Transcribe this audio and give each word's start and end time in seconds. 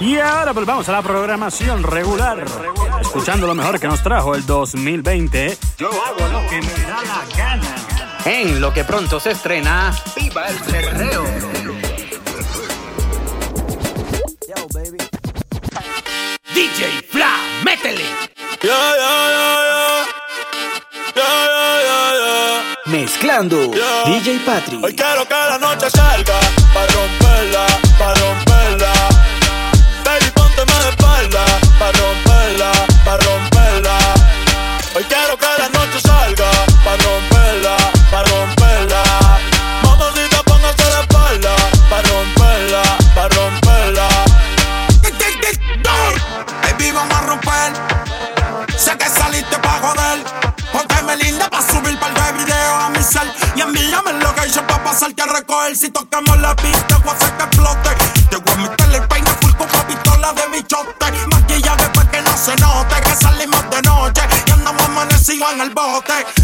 Y 0.00 0.16
ahora 0.18 0.52
volvamos 0.52 0.88
a 0.88 0.92
la 0.92 1.02
programación 1.02 1.82
regular, 1.82 2.44
escuchando 3.00 3.48
lo 3.48 3.54
mejor 3.54 3.80
que 3.80 3.88
nos 3.88 4.00
trajo 4.02 4.34
el 4.36 4.46
2020. 4.46 5.58
Yo 5.76 5.88
hago 5.88 6.28
lo 6.28 6.48
que 6.48 6.62
me 6.62 6.72
da 6.84 7.02
la 7.02 7.36
gana. 7.36 7.76
En 8.24 8.60
lo 8.60 8.72
que 8.72 8.84
pronto 8.84 9.18
se 9.18 9.32
estrena, 9.32 9.92
¡Viva 10.14 10.46
el 10.48 10.58
Cerreo! 10.58 11.24
DJ 16.54 17.02
Fla, 17.10 17.36
métele. 17.64 18.04
Mezclando 22.86 23.56
DJ 24.06 24.40
Patrick. 24.46 24.84
Hoy 24.84 24.94
quiero 24.94 25.26
que 25.26 25.34
la 25.34 25.58
noche 25.58 25.90
salga 25.90 26.38
para 26.72 26.86
romperla, 26.86 27.66
para 27.98 28.14
romperla. 28.14 28.47
Amanecidos 65.38 65.52
en 65.54 65.60
el 65.60 65.70
bote. 65.70 66.37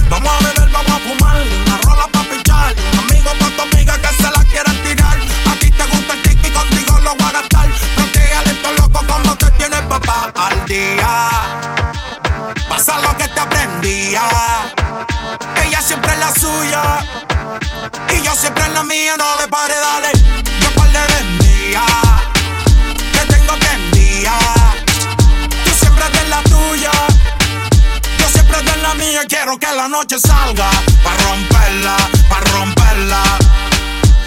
Pa' 31.04 31.16
romperla, 31.24 31.96
pa' 32.28 32.40
romperla. 32.52 33.22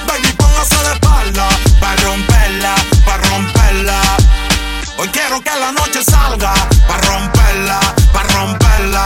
Baby, 0.08 0.32
póngase 0.38 0.78
de 0.86 0.94
espalda. 0.94 1.48
Pa' 1.82 1.96
romperla, 2.04 2.76
pa' 3.06 3.18
romperla. 3.30 4.00
Hoy 4.98 5.08
quiero 5.10 5.42
que 5.42 5.52
la 5.60 5.72
noche 5.72 6.04
salga. 6.04 6.54
Pa' 6.88 6.98
romperla, 7.08 7.80
pa' 8.14 8.24
romperla. 8.36 9.06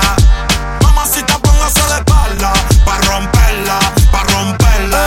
Mamacita, 0.84 1.38
póngase 1.40 1.82
de 1.82 1.98
espalda. 2.02 2.54
Pa' 2.86 2.98
romperla, 3.08 3.80
pa' 4.12 4.24
romperla. 4.34 5.06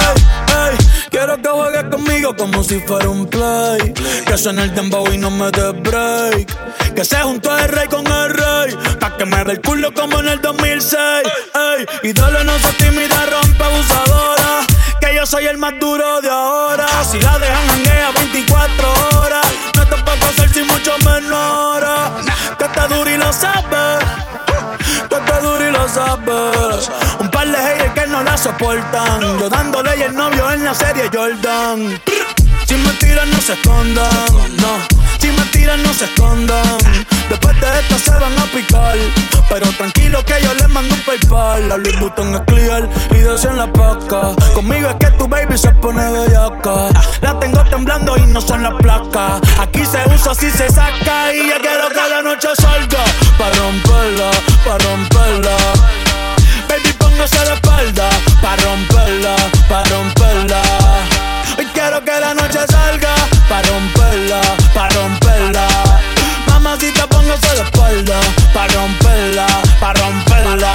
Ey, 0.63 0.77
quiero 1.11 1.37
que 1.43 1.49
juegues 1.49 1.85
conmigo 1.91 2.35
como 2.37 2.63
si 2.65 2.81
fuera 2.81 3.09
un 3.09 3.27
play. 3.27 3.93
Que 4.27 4.37
suene 4.39 4.63
el 4.65 4.75
dembow 4.75 5.07
y 5.13 5.19
no 5.19 5.31
me 5.31 5.51
dé 5.51 5.73
break. 5.73 6.95
Que 6.95 7.05
se 7.05 7.17
juntó 7.17 7.57
el 7.59 7.69
rey 7.69 7.89
con 7.89 8.07
el 8.07 8.31
rey. 8.31 8.77
Pa' 9.01 9.17
que 9.17 9.25
me 9.27 9.45
dé 9.45 9.53
el 9.53 9.61
culo 9.61 9.93
como 9.93 10.21
en 10.21 10.29
el 10.29 10.41
2006. 10.41 10.99
Dale, 12.13 12.45
no 12.45 12.59
se 12.59 12.71
tímida, 12.75 13.27
rompe 13.27 13.65
abusadora. 13.65 14.67
Que 15.01 15.15
yo 15.15 15.25
soy 15.25 15.47
el 15.47 15.57
más 15.57 15.73
duro 15.81 16.21
de 16.21 16.29
ahora. 16.29 16.87
Si 17.11 17.19
la 17.19 17.39
dejan 17.39 17.67
janguea 17.69 18.11
24 18.11 18.93
horas. 19.17 19.47
No 19.75 19.87
te 19.87 19.97
puedo 19.97 20.27
hacer 20.27 20.53
sin 20.53 20.67
mucho 20.67 20.93
menor. 20.99 21.83
Que 22.59 22.65
está 22.65 22.89
duro 22.89 23.09
y 23.09 23.17
lo 23.17 23.33
sabes. 23.33 24.05
Que 25.09 25.15
está 25.15 25.41
duro 25.41 25.67
y 25.67 25.73
lo 25.73 25.89
sabes. 25.89 26.91
No 28.15 28.23
la 28.23 28.37
soportan. 28.37 29.21
Yo 29.41 29.49
dándole 29.49 29.97
y 29.99 30.03
el 30.03 30.15
novio 30.15 30.51
en 30.53 30.65
la 30.65 30.73
serie 30.73 31.11
Jordan. 31.13 32.01
Si 32.67 32.75
me 32.77 32.91
tiran, 33.01 33.29
no 33.31 33.41
se 33.41 33.55
escondan. 33.55 34.27
No. 34.63 34.73
Si 35.19 35.29
me 35.33 35.45
tiran, 35.47 35.83
no 35.83 35.93
se 35.93 36.05
escondan. 36.05 36.79
Después 37.29 37.61
de 37.61 37.67
esto 37.81 37.99
se 37.99 38.13
van 38.13 38.39
a 38.39 38.45
picar. 38.55 38.97
Pero 39.49 39.67
tranquilo 39.73 40.25
que 40.25 40.35
yo 40.43 40.55
les 40.55 40.69
mando 40.69 40.95
un 40.95 41.01
PayPal. 41.01 41.69
La 41.69 41.77
Louis 41.77 41.99
Vuitton 41.99 42.35
es 42.37 42.41
clear 42.43 42.89
y 43.11 43.47
en 43.49 43.57
la 43.57 43.73
paca. 43.73 44.21
Conmigo 44.55 44.89
es 44.91 44.97
que 44.97 45.11
tu 45.19 45.27
baby 45.27 45.59
se 45.59 45.71
pone 45.83 46.09
bellaca. 46.09 46.91
La 47.21 47.39
tengo 47.41 47.65
temblando 47.65 48.17
y 48.17 48.27
no 48.29 48.41
son 48.41 48.63
las 48.63 48.75
placas. 48.75 49.41
Aquí 49.59 49.85
se 49.85 49.99
usa, 50.15 50.33
así 50.33 50.51
se 50.53 50.69
saca. 50.69 51.35
Y 51.35 51.49
yo 51.49 51.57
quiero 51.61 51.89
que 51.89 52.11
la 52.11 52.23
noche 52.23 52.49
salga. 52.57 53.03
Pa' 53.39 53.51
romperla, 53.59 54.31
pa' 54.65 54.79
romperla. 54.79 56.04
Póngase 57.15 57.45
la 57.45 57.55
espalda. 57.55 58.11
Pa' 58.43 58.57
romperla, 58.57 59.37
pa' 59.69 59.85
romperla. 59.85 60.61
Hoy 61.57 61.65
quiero 61.67 62.05
que 62.05 62.11
la 62.11 62.35
noche 62.35 62.59
salga. 62.69 63.15
Pa' 63.49 63.63
romperla, 63.63 64.41
pa' 64.75 64.89
romperla. 64.89 65.65
Mamacita, 66.49 67.07
póngase 67.07 67.55
la 67.55 67.63
espalda. 67.63 68.21
Pa' 68.53 68.67
romperla, 68.67 69.47
pa' 69.79 69.93
romperla. 69.93 70.73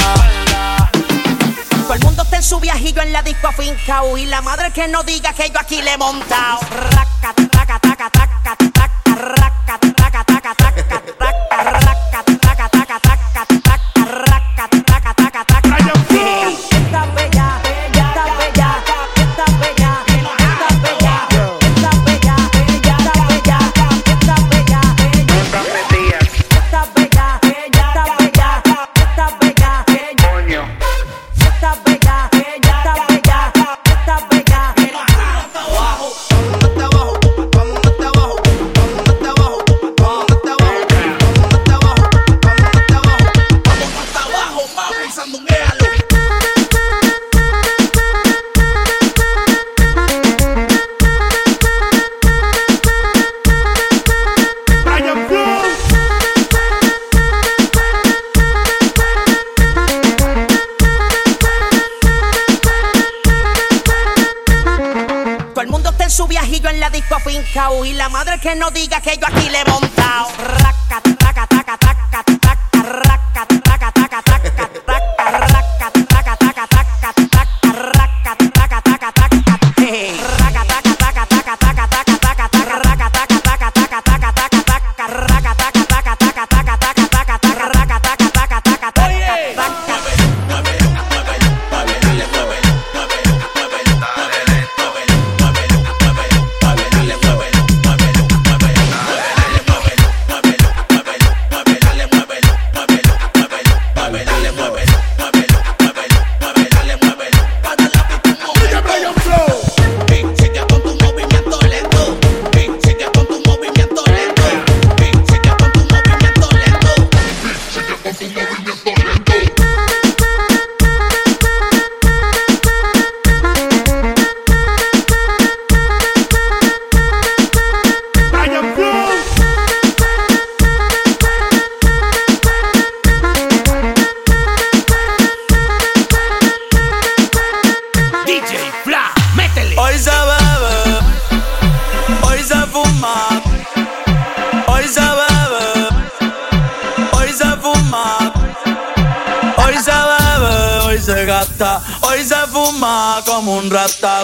Todo 1.82 1.94
el 1.94 2.00
mundo 2.06 2.24
está 2.24 2.38
en 2.38 2.44
su 2.44 2.60
viajillo 2.62 3.02
en 3.02 3.12
la 3.12 3.24
disco 3.24 3.48
afincao 3.48 4.16
Y 4.18 4.28
la 4.28 4.42
madre 4.42 4.72
que 4.72 4.88
no 4.88 5.02
diga 5.04 5.34
que 5.34 5.50
yo 5.50 5.60
aquí 5.60 5.82
le 5.82 5.94
he 5.94 5.98
montado 5.98 6.60
Raca, 6.70 7.34
taca, 7.52 7.80
taca, 7.80 8.10
taca, 8.12 8.56
taca, 8.56 9.16
raca, 9.16 9.49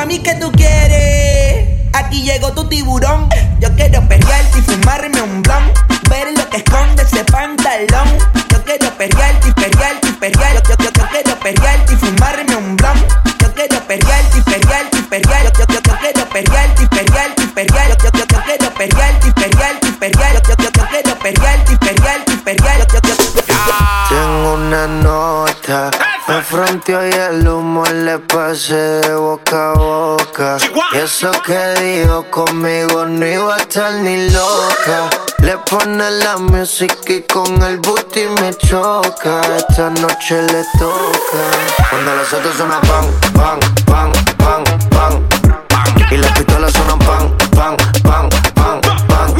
Mami, 0.00 0.18
¿qué 0.20 0.34
tú 0.36 0.50
quieres? 0.52 1.68
Aquí 1.92 2.22
llegó 2.22 2.50
tu 2.54 2.66
tiburón. 2.66 3.28
Yo 3.60 3.68
quiero 3.76 4.00
perrearte 4.08 4.58
y 4.58 4.62
fumarme 4.62 5.20
un 5.20 5.42
blon. 5.42 5.70
Ver 6.08 6.28
lo 6.38 6.48
que 6.48 6.56
esconde 6.56 7.02
ese 7.02 7.22
pantalón. 7.24 8.08
Yo 8.48 8.64
quiero 8.64 8.96
perrearte 8.96 9.48
y 9.50 9.52
perrearte 9.52 10.08
y 10.08 10.12
perrear. 10.12 10.54
Yo, 10.62 10.74
yo, 10.78 10.90
yo, 10.90 11.06
quiero 11.10 11.38
perrearte 11.40 11.92
y 11.92 11.96
fumarme 11.96 12.56
un 12.56 12.76
blon. 12.76 12.96
Yo 13.42 13.52
quiero 13.52 13.78
perrearte 13.86 14.38
y 14.38 14.40
perrearte 14.40 14.96
y 14.96 15.02
perrear. 15.02 15.52
Yo, 15.52 15.66
yo, 15.68 15.80
yo, 15.82 15.98
quiero 16.00 16.28
perrearte 16.30 16.82
y 16.82 16.86
perrearte 16.86 17.42
y 17.42 17.46
perrear. 17.48 17.88
Yo, 17.90 17.96
yo, 17.96 18.10
yo, 18.20 18.26
quiero 18.26 18.74
perrearte 18.74 18.80
perrearte 18.80 19.29
me 26.30 26.42
fronteó 26.42 27.06
y 27.08 27.10
el 27.12 27.48
humo 27.48 27.84
le 27.84 28.18
pasé 28.20 28.74
de 28.74 29.14
boca 29.14 29.72
a 29.72 29.74
boca. 29.74 30.58
Y 30.92 30.98
eso 30.98 31.30
que 31.44 31.58
dijo 31.80 32.24
conmigo 32.30 33.04
no 33.04 33.26
iba 33.26 33.56
a 33.56 33.58
estar 33.58 33.92
ni 33.94 34.30
loca. 34.30 35.10
Le 35.38 35.58
pone 35.58 36.08
la 36.22 36.36
música 36.36 37.12
y 37.12 37.22
con 37.22 37.60
el 37.62 37.78
booty 37.78 38.26
me 38.40 38.54
choca. 38.54 39.40
Esta 39.56 39.90
noche 39.90 40.42
le 40.42 40.64
toca. 40.78 41.42
Cuando 41.90 42.14
las 42.14 42.32
otras 42.32 42.56
suenan 42.56 42.80
pan, 42.82 43.06
pan, 43.34 43.60
pan, 43.86 44.12
pan, 44.38 44.64
pan. 44.90 45.28
Y 46.12 46.16
las 46.16 46.30
pistolas 46.32 46.72
suenan 46.72 46.98
pan, 47.00 47.38
pan, 47.56 47.76
pan, 48.04 48.28
pan, 48.54 48.80
pan. 49.08 49.34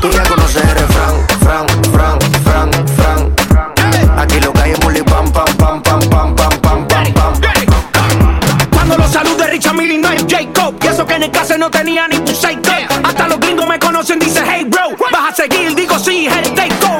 Tú 0.00 0.10
ya 0.10 0.24
conoces 0.24 0.61
Caso 11.42 11.58
no 11.58 11.68
tenía 11.72 12.06
ni 12.06 12.20
tu 12.20 12.30
Hasta 13.02 13.26
los 13.26 13.40
gringos 13.40 13.66
me 13.66 13.76
conocen, 13.76 14.20
dice 14.20 14.44
hey 14.46 14.64
bro 14.64 14.90
Vas 15.10 15.32
a 15.32 15.34
seguir, 15.34 15.74
digo 15.74 15.98
sí, 15.98 16.26
el 16.26 16.54
takeover 16.54 16.91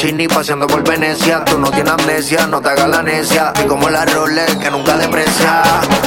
fettuccini, 0.00 0.28
paseando 0.28 0.66
por 0.66 0.82
Venecia. 0.82 1.44
Tú 1.44 1.58
no 1.58 1.70
tienes 1.70 1.92
amnesia, 1.92 2.46
no 2.46 2.60
te 2.60 2.70
hagas 2.70 2.88
la 2.88 3.02
necia. 3.02 3.52
Y 3.62 3.66
como 3.66 3.88
la 3.90 4.04
Rolex 4.04 4.56
que 4.56 4.70
nunca 4.70 4.96
deprecia. 4.96 5.62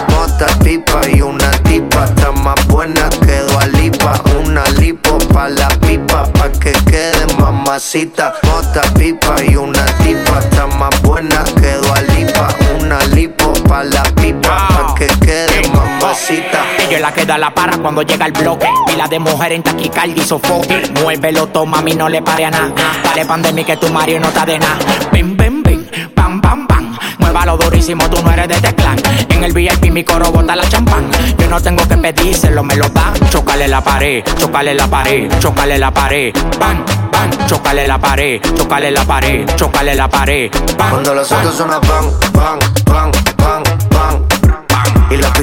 Mota 0.10 0.48
pipa 0.64 1.02
y 1.12 1.22
una 1.22 1.52
tipa, 1.64 2.06
está 2.06 2.32
más 2.32 2.68
buena 2.68 3.10
que 3.10 3.44
Lipa. 3.78 4.22
Una 4.44 4.64
lipo 4.80 5.18
pa' 5.34 5.50
la 5.50 5.68
pipa, 5.80 6.26
pa' 6.34 6.52
que 6.52 6.72
quede 6.86 7.26
mamacita. 7.40 8.34
Mota 8.44 8.82
pipa 8.98 9.36
y 9.44 9.56
una 9.56 9.86
tipa, 10.04 10.40
está 10.40 10.68
más 10.68 11.02
buena 11.02 11.44
que 11.56 11.78
Lipa. 12.14 12.48
Una 12.80 13.00
lipo 13.08 13.54
pa' 13.68 13.84
la 13.84 14.04
pipa, 14.16 14.68
pa' 14.70 14.96
que 14.96 15.08
quede 15.20 15.68
mamacita. 15.70 16.83
Es 16.94 17.02
la 17.02 17.12
que 17.12 17.26
da 17.26 17.40
la 17.40 17.52
para 17.52 17.76
cuando 17.80 18.04
llega 18.04 18.28
el 18.28 18.34
bloque. 18.34 18.68
Pila 18.86 19.08
de 19.08 19.18
mujer 19.18 19.54
en 19.54 19.64
taquicardia 19.64 20.16
y 20.16 20.28
sofoque. 20.28 20.92
Muévelo, 21.02 21.48
toma, 21.48 21.80
a 21.80 21.82
mí 21.82 21.94
no 21.94 22.08
le 22.08 22.22
pare 22.22 22.46
a 22.46 22.52
nada. 22.52 22.72
Dale 23.04 23.26
pandemia 23.26 23.66
que 23.66 23.78
tu 23.78 23.90
Mario 23.90 24.20
no 24.20 24.28
está 24.28 24.46
de 24.46 24.60
nada. 24.60 24.78
Bim, 25.12 25.36
bim, 25.36 25.64
bim, 25.64 25.86
pam, 26.14 26.40
pam, 26.40 26.68
pam. 26.68 26.96
Muévalo 27.18 27.58
durísimo, 27.58 28.08
tú 28.12 28.22
no 28.22 28.32
eres 28.32 28.48
de 28.48 28.54
este 28.54 28.76
clan. 28.76 28.98
En 29.30 29.44
el 29.44 29.54
VIP 29.54 29.92
mi 29.92 30.04
coro 30.04 30.32
bota 30.32 30.56
la 30.56 30.70
champán. 30.70 31.10
Yo 31.40 31.48
no 31.50 31.60
tengo 31.60 31.84
que 31.88 31.98
pedírselo, 31.98 32.62
me 32.62 32.76
lo 32.76 32.88
dan. 32.90 33.14
Chocale 33.32 33.68
la 33.68 33.82
pared, 33.82 34.24
chocale 34.38 34.76
la 34.76 34.88
pared, 34.88 35.32
chocale 35.40 35.80
la 35.80 35.92
pared. 35.92 36.32
Pan, 36.60 36.86
pan, 37.12 37.32
chocale 37.48 37.88
la 37.88 37.98
pared, 37.98 38.40
chocale 38.56 38.92
la 38.92 39.04
pared, 39.04 39.48
chocale 39.56 39.96
la 39.96 40.08
pared. 40.08 40.52
Cuando 40.78 41.16
los 41.16 41.32
autos 41.32 41.56
suenan 41.56 41.82
pan, 41.82 42.06
pan, 42.32 42.60
pan, 42.86 43.12
pan, 43.36 43.64
pan, 43.90 44.28
pan. 44.70 45.08
Y 45.10 45.18
las 45.18 45.43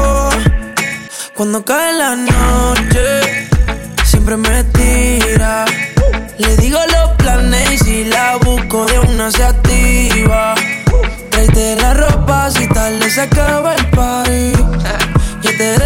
Cuando 1.41 1.65
cae 1.65 1.93
la 1.93 2.15
noche, 2.15 3.47
siempre 4.03 4.37
me 4.37 4.63
tira. 4.65 5.65
Le 6.37 6.55
digo 6.57 6.77
los 6.77 7.15
planes 7.17 7.71
y 7.71 7.77
si 7.79 8.03
la 8.03 8.35
busco 8.35 8.85
de 8.85 8.99
una 8.99 9.31
se 9.31 9.43
activa. 9.43 10.53
Tráete 11.31 11.77
la 11.77 11.95
ropa 11.95 12.51
si 12.51 12.67
tarde 12.67 13.09
se 13.09 13.21
acaba 13.21 13.73
el 13.73 13.87
party. 13.87 14.51
Yo 15.41 15.57
te 15.57 15.77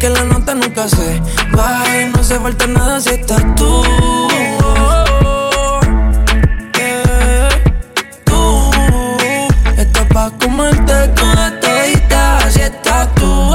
que 0.00 0.08
la 0.08 0.24
nota 0.24 0.54
nunca 0.54 0.88
se 0.88 1.20
baje. 1.52 2.10
No 2.16 2.24
se 2.24 2.40
falta 2.40 2.66
nada 2.66 3.00
si 3.00 3.10
estás 3.10 3.44
tú. 3.54 3.82
Yeah. 6.74 7.48
Tú 8.24 8.62
estás 9.76 10.06
pa' 10.06 10.30
comerte 10.42 11.08
toda 11.08 11.60
todita 11.60 12.50
si 12.50 12.60
estás 12.62 13.14
tú. 13.14 13.54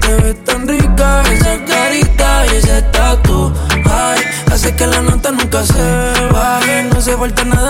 Te 0.00 0.14
ves 0.22 0.44
tan 0.44 0.68
rica 0.68 1.22
esa 1.32 1.64
carita 1.64 2.46
y 2.46 2.56
ese 2.56 2.82
tatu. 2.82 3.52
Ay, 3.90 4.20
hace 4.52 4.74
que 4.76 4.86
la 4.86 5.00
nota 5.00 5.32
nunca 5.32 5.64
se 5.64 5.84
baje. 6.32 6.84
No 6.94 7.00
se 7.00 7.16
falta 7.16 7.44
nada 7.44 7.67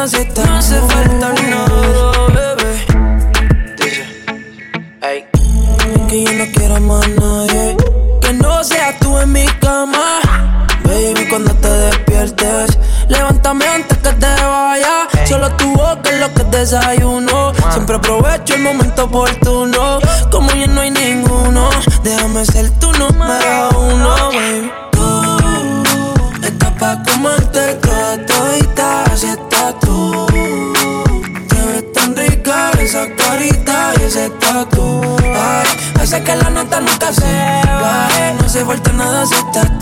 desayuno. 16.58 17.52
Siempre 17.70 17.96
aprovecho 17.96 18.54
el 18.54 18.62
momento 18.62 19.04
oportuno. 19.04 20.00
Como 20.30 20.50
ya 20.52 20.66
no 20.66 20.80
hay 20.80 20.90
ninguno, 20.90 21.68
déjame 22.02 22.44
ser 22.44 22.70
tu 22.78 22.90
número 22.92 23.68
uno, 23.78 24.14
baby. 24.32 24.72
Tú 24.92 26.46
estás 26.46 26.72
pa' 26.72 27.02
comerte 27.04 27.74
toda 27.74 28.26
todita 28.26 29.04
si 29.14 29.26
estás 29.26 29.78
tú. 29.80 30.26
Te 31.48 31.60
ves 31.66 31.92
tan 31.92 32.16
rica 32.16 32.70
esa 32.80 33.06
carita 33.16 33.92
y 34.00 34.02
ese 34.04 34.30
tatu. 34.30 35.00
Ay, 35.22 35.66
hace 36.00 36.22
que 36.22 36.34
la 36.34 36.50
nota 36.50 36.80
nunca 36.80 37.12
se 37.12 37.62
baje. 37.82 38.34
No 38.40 38.48
se 38.48 38.64
falta 38.64 38.92
nada 38.92 39.26
si 39.26 39.34
estás 39.34 39.77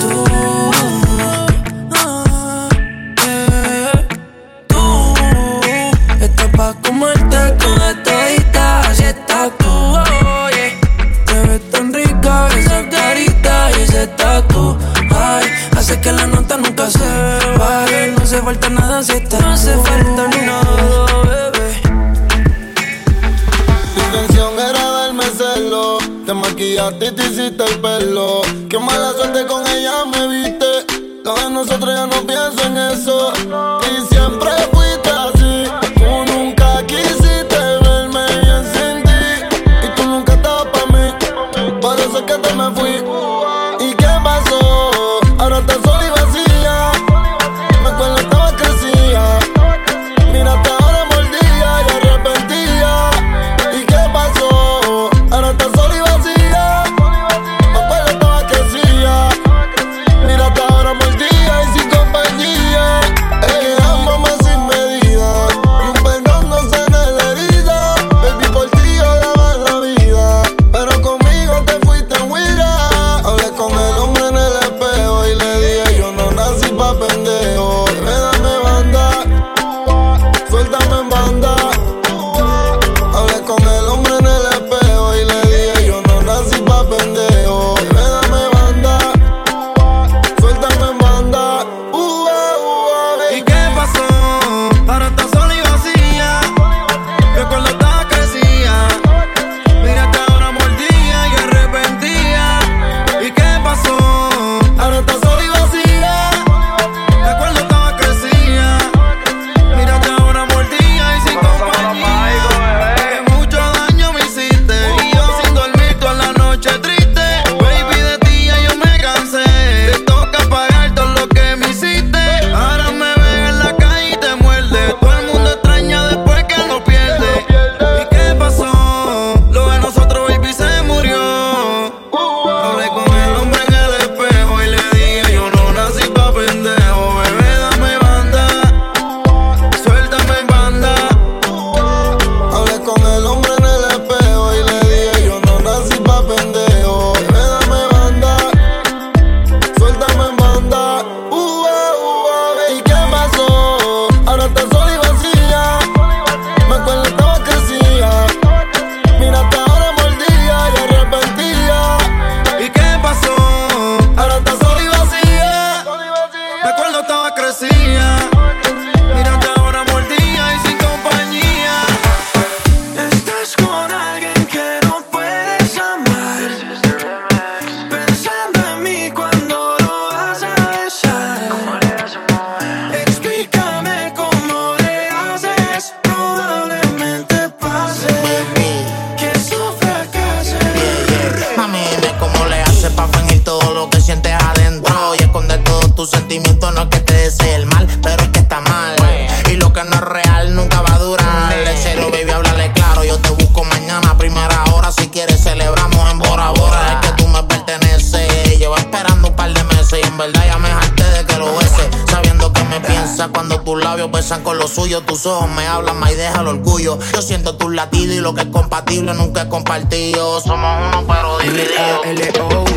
cuando 213.32 213.60
tus 213.60 213.82
labios 213.82 214.10
besan 214.10 214.43
con 214.43 214.58
los 214.58 214.71
suyos. 214.71 215.04
Tus 215.06 215.26
ojos 215.26 215.49
me 215.50 215.67
hablan 215.67 215.99
más 215.99 216.12
y 216.12 216.15
deja 216.15 216.41
el 216.41 216.49
orgullo. 216.49 216.99
Yo 217.12 217.23
siento 217.23 217.56
tus 217.56 217.73
latidos 217.73 218.17
y 218.17 218.21
lo 218.21 218.34
que 218.34 218.43
es 218.43 218.49
compatible 218.49 219.15
nunca 219.15 219.43
es 219.43 219.49
compartido. 219.49 220.41
Somos 220.41 220.89
uno, 220.89 221.04
pero 221.06 221.39
divididos. 221.39 222.71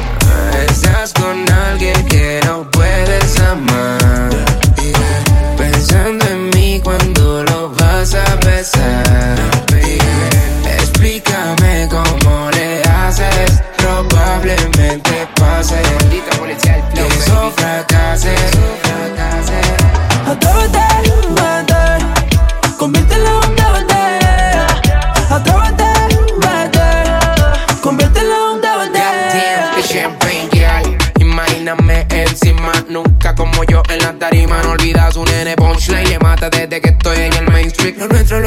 Estás 0.68 1.14
con 1.14 1.52
alguien 1.52 2.06
que 2.08 2.42
no 2.46 2.70
puedes 2.72 3.40
amar. 3.40 4.30
Pensando 5.58 6.26
en 6.26 6.50
mí 6.50 6.80
cuando 6.84 7.44
lo 7.44 7.70
vas 7.70 8.14
a 8.16 8.36
besar. 8.46 9.09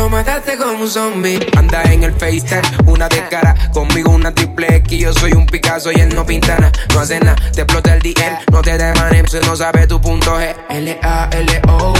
Lo 0.02 0.08
mataste 0.08 0.56
como 0.56 0.82
un 0.82 0.90
zombie. 0.90 1.38
Anda 1.56 1.80
en 1.84 2.02
el 2.02 2.12
FaceTime, 2.12 2.62
una 2.86 3.08
de 3.08 3.24
cara, 3.28 3.54
conmigo 3.72 4.10
una 4.10 4.34
triple 4.34 4.66
X. 4.78 4.98
Yo 4.98 5.12
soy 5.12 5.30
un 5.30 5.46
Picasso 5.46 5.92
y 5.92 6.00
él 6.00 6.12
no 6.12 6.26
pinta 6.26 6.58
nada. 6.58 6.72
No 6.92 6.98
hace 6.98 7.20
nada, 7.20 7.36
te 7.52 7.60
explota 7.60 7.94
el 7.94 8.02
DM, 8.02 8.50
no 8.50 8.62
te 8.62 8.76
demanes, 8.76 9.30
si 9.30 9.38
no 9.46 9.54
sabe 9.54 9.86
tu 9.86 10.00
punto 10.00 10.36
G. 10.40 10.56
L-A-L-O. 10.70 11.94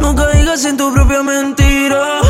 No 0.00 0.16
caigas 0.16 0.64
en 0.64 0.78
tu 0.78 0.90
propia 0.94 1.22
mentira, 1.22 2.22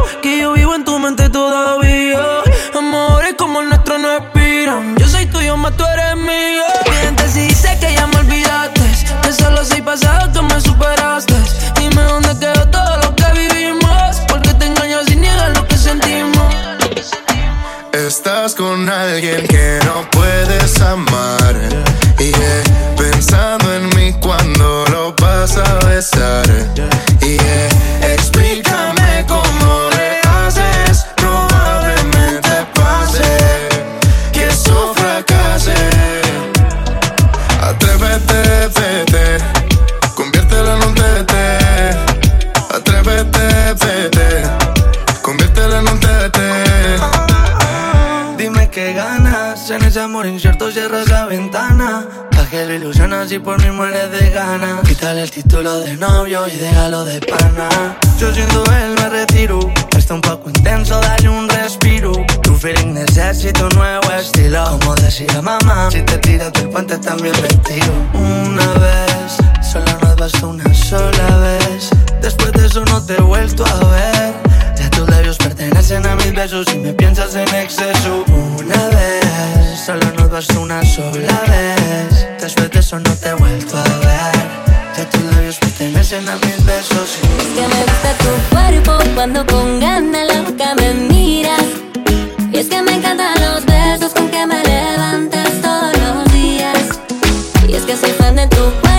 Con 18.57 18.89
alguien 18.89 19.47
que 19.49 19.81
no 19.85 20.09
puedes 20.13 20.81
amar. 20.81 21.57
Y 22.21 22.31
yeah, 22.31 22.95
pensando 22.97 23.75
en 23.75 23.89
mí 23.97 24.15
cuando 24.21 24.85
lo 24.91 25.13
vas 25.15 25.57
a 25.57 25.79
besar. 25.87 26.54
Ilusionas 53.25 53.33
y 53.33 53.39
por 53.39 53.63
mí 53.63 53.71
mueres 53.71 54.11
de 54.11 54.31
ganas. 54.31 54.87
Quítale 54.87 55.23
el 55.23 55.31
título 55.31 55.81
de 55.81 55.97
novio 55.97 56.47
y 56.49 56.57
déjalo 56.57 57.05
de 57.05 57.21
pana. 57.21 57.99
Yo 58.19 58.33
siendo 58.33 58.65
él 58.65 58.95
me 58.97 59.09
retiro. 59.09 59.59
Está 59.97 60.15
un 60.15 60.21
poco 60.21 60.49
intenso, 60.49 61.01
dale 61.01 61.29
un 61.29 61.49
respiro. 61.49 62.13
Tu 62.43 62.55
feeling 62.55 62.95
necesito 62.95 63.67
un 63.67 63.77
nuevo 63.77 64.11
estilo. 64.13 64.65
Como 64.81 64.95
decía 64.97 65.41
mamá, 65.43 65.91
si 65.91 66.03
te 66.03 66.19
tiras 66.19 66.53
del 66.53 66.69
puente 66.69 66.99
también 66.99 67.35
me 67.43 67.49
tiro. 67.49 67.93
Una 68.15 68.67
vez, 68.75 69.37
solo 69.63 69.87
nos 70.03 70.17
basta 70.17 70.47
una 70.47 70.75
sola 70.75 71.37
vez. 71.39 71.91
Después 72.21 72.53
de 72.53 72.67
eso 72.67 72.85
no 72.87 73.05
te 73.05 73.15
he 73.15 73.21
vuelto 73.21 73.65
a 73.65 73.85
ver. 73.89 74.24
Pertenecen 75.65 76.07
a 76.07 76.15
mis 76.17 76.35
besos 76.35 76.67
y 76.75 76.79
me 76.79 76.93
piensas 76.93 77.35
en 77.37 77.49
exceso. 77.55 78.23
Una 78.29 78.89
vez, 78.89 79.81
solo 79.87 80.05
nos 80.15 80.31
basta 80.31 80.59
una 80.59 80.85
sola 80.85 81.41
vez. 81.49 82.29
Después 82.39 82.71
de 82.71 82.81
eso 82.81 83.01
no 83.01 83.11
te 83.15 83.31
he 83.31 83.35
vuelto 83.35 83.79
a 83.79 83.83
ver. 83.83 84.35
Ya 84.95 85.09
tus 85.09 85.23
labios 85.23 85.57
pertenecen 85.57 86.29
a 86.29 86.37
mis 86.37 86.63
besos. 86.67 87.19
Es 87.39 87.47
que 87.47 87.67
me 87.67 87.83
gusta 87.83 88.13
tu 88.19 88.55
cuerpo 88.55 89.15
cuando 89.15 89.47
con 89.47 89.81
ganas 89.81 90.27
la 90.27 90.43
boca 90.43 90.75
me 90.75 90.93
miras. 90.93 91.65
Y 92.53 92.59
es 92.59 92.67
que 92.67 92.83
me 92.83 92.97
encantan 92.97 93.35
los 93.41 93.65
besos 93.65 94.13
con 94.13 94.29
que 94.29 94.47
me 94.47 94.63
levantas 94.63 95.49
todos 95.63 95.97
los 95.97 96.33
días. 96.35 97.01
Y 97.67 97.75
es 97.75 97.85
que 97.85 97.97
soy 97.97 98.11
fan 98.11 98.37
de 98.37 98.47
tu 98.49 98.71
cuerpo 98.83 98.94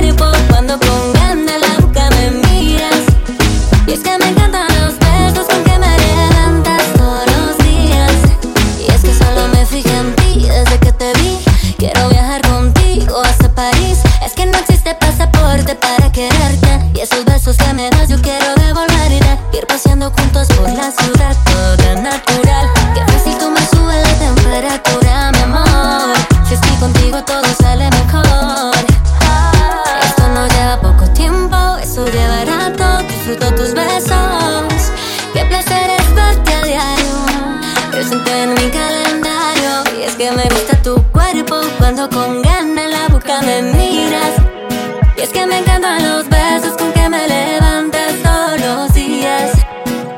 me 45.47 45.59
encantan 45.59 46.01
los 46.03 46.27
besos 46.29 46.75
con 46.77 46.91
que 46.93 47.09
me 47.09 47.27
levantas 47.27 48.13
todos 48.23 48.59
los 48.59 48.93
días. 48.93 49.51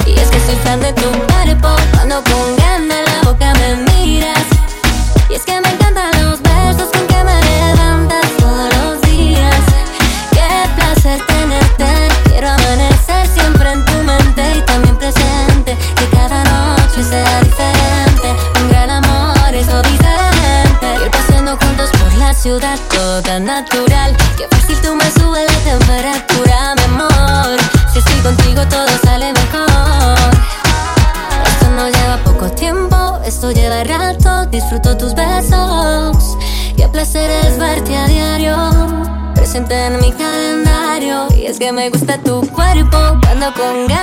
Y 0.05 0.13
es 0.13 0.29
que 0.29 0.39
soy 0.39 0.55
fan 0.63 0.79
de 0.79 0.93
tu 0.93 1.09
cuerpo 1.27 1.75
cuando 1.93 2.23
con 2.23 2.55
ganas 2.57 3.03
la 3.05 3.29
boca 3.29 3.53
me 3.55 3.75
miras. 3.91 4.45
Y 5.29 5.35
es 5.35 5.43
que 5.43 5.59
me 5.59 5.69
encantan 5.69 6.11
los 6.23 6.41
besos 6.41 6.89
con 6.93 7.05
que 7.07 7.23
me 7.23 7.41
levantas 7.41 8.25
todos 8.37 8.69
los 8.77 9.01
días. 9.01 9.55
Qué 10.31 10.47
placer 10.75 11.19
tenerte. 11.25 12.07
Quiero 12.29 12.49
amanecer 12.49 13.27
siempre 13.27 13.71
en 13.71 13.85
tu 13.85 14.03
mente 14.03 14.43
y 14.57 14.61
también 14.61 14.95
presente. 14.97 15.77
Que 15.95 16.05
cada 16.15 16.43
noche 16.43 17.03
sea 17.03 17.41
diferente. 17.41 18.27
Un 18.61 18.69
gran 18.69 18.89
amor, 18.91 19.53
eso 19.53 19.81
diferente. 19.81 21.03
Ir 21.03 21.11
paseando 21.11 21.57
juntos 21.57 21.89
por 21.99 22.13
la 22.17 22.33
ciudad, 22.33 22.79
toda 22.89 23.39
natural. 23.39 23.87
Con 43.53 43.88
ganas 43.88 43.96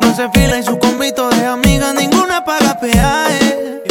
no 0.00 0.14
se 0.14 0.28
fila 0.30 0.56
en 0.56 0.64
su 0.64 0.78
convito 0.78 1.28
de 1.30 1.46
amiga, 1.46 1.92
ninguna 1.92 2.44
paga 2.44 2.78
peaje. 2.80 3.82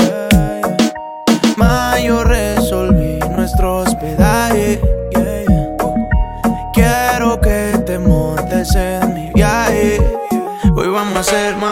Ma, 1.58 2.00
yo 2.00 2.24
resolví 2.24 3.20
nuestro 3.36 3.80
hospedaje. 3.80 4.82
Quiero 6.74 7.40
que 7.42 7.78
te 7.86 8.00
montes 8.00 8.76
en 8.76 9.14
mi 9.14 9.32
viaje. 9.34 10.00
Hoy 10.76 10.88
vamos 10.88 11.16
a 11.16 11.20
hacer 11.20 11.56
maldades. 11.56 11.69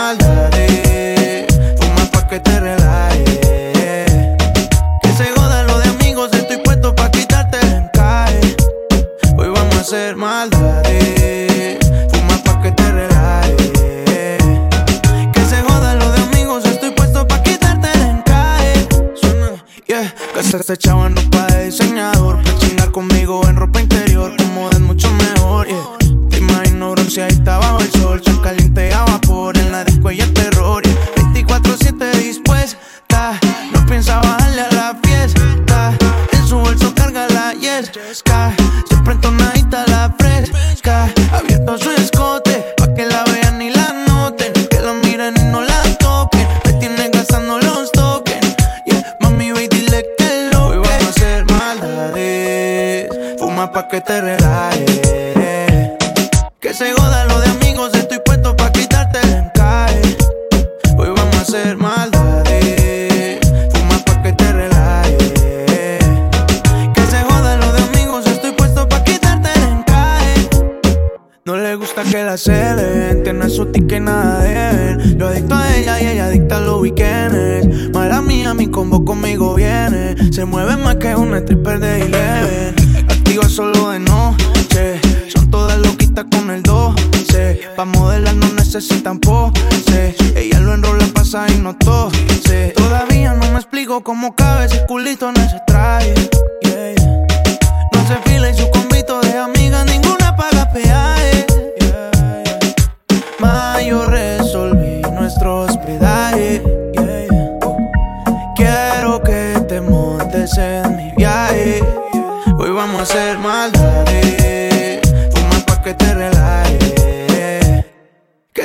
Se 80.31 80.45
mueve 80.45 80.77
más 80.77 80.95
que 80.95 81.15
una 81.15 81.37
stripper 81.39 81.79
de 81.79 82.01
Eleven. 82.01 82.75
Activa 83.09 83.47
solo 83.49 83.89
de 83.89 83.99
noche. 83.99 85.01
Son 85.33 85.49
todas 85.49 85.77
loquitas 85.79 86.25
con 86.31 86.49
el 86.51 86.63
12. 86.63 87.61
Pa' 87.75 87.85
modelar 87.85 88.35
no 88.35 88.47
necesitan 88.53 89.19
pose. 89.19 90.15
Ella 90.35 90.59
lo 90.59 90.73
enrola, 90.73 91.05
pasa 91.13 91.45
y 91.49 91.57
no 91.59 91.75
tose. 91.75 92.73
Todavía 92.75 93.33
no 93.33 93.51
me 93.51 93.57
explico 93.57 94.03
cómo 94.03 94.35
cabe 94.35 94.65
ese 94.65 94.85
culito 94.85 95.29
en 95.29 95.37
ese 95.37 95.61
traje. 95.67 96.13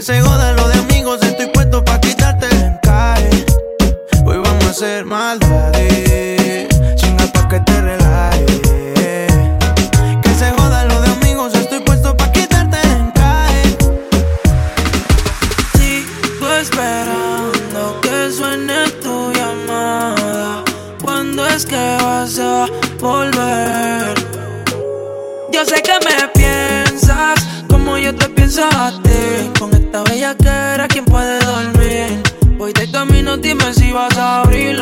Que 0.02 0.06
se 0.06 0.20
lo 0.20 0.68
de 0.68 0.78
amigos, 0.80 1.22
estoy 1.22 1.46
puesto 1.54 1.84
pa' 1.84 2.00
quitarte 2.00 2.48
encaje. 2.48 3.46
Hoy 4.24 4.38
vamos 4.38 4.64
a 4.66 4.70
hacer 4.70 5.04
maldades. 5.04 5.41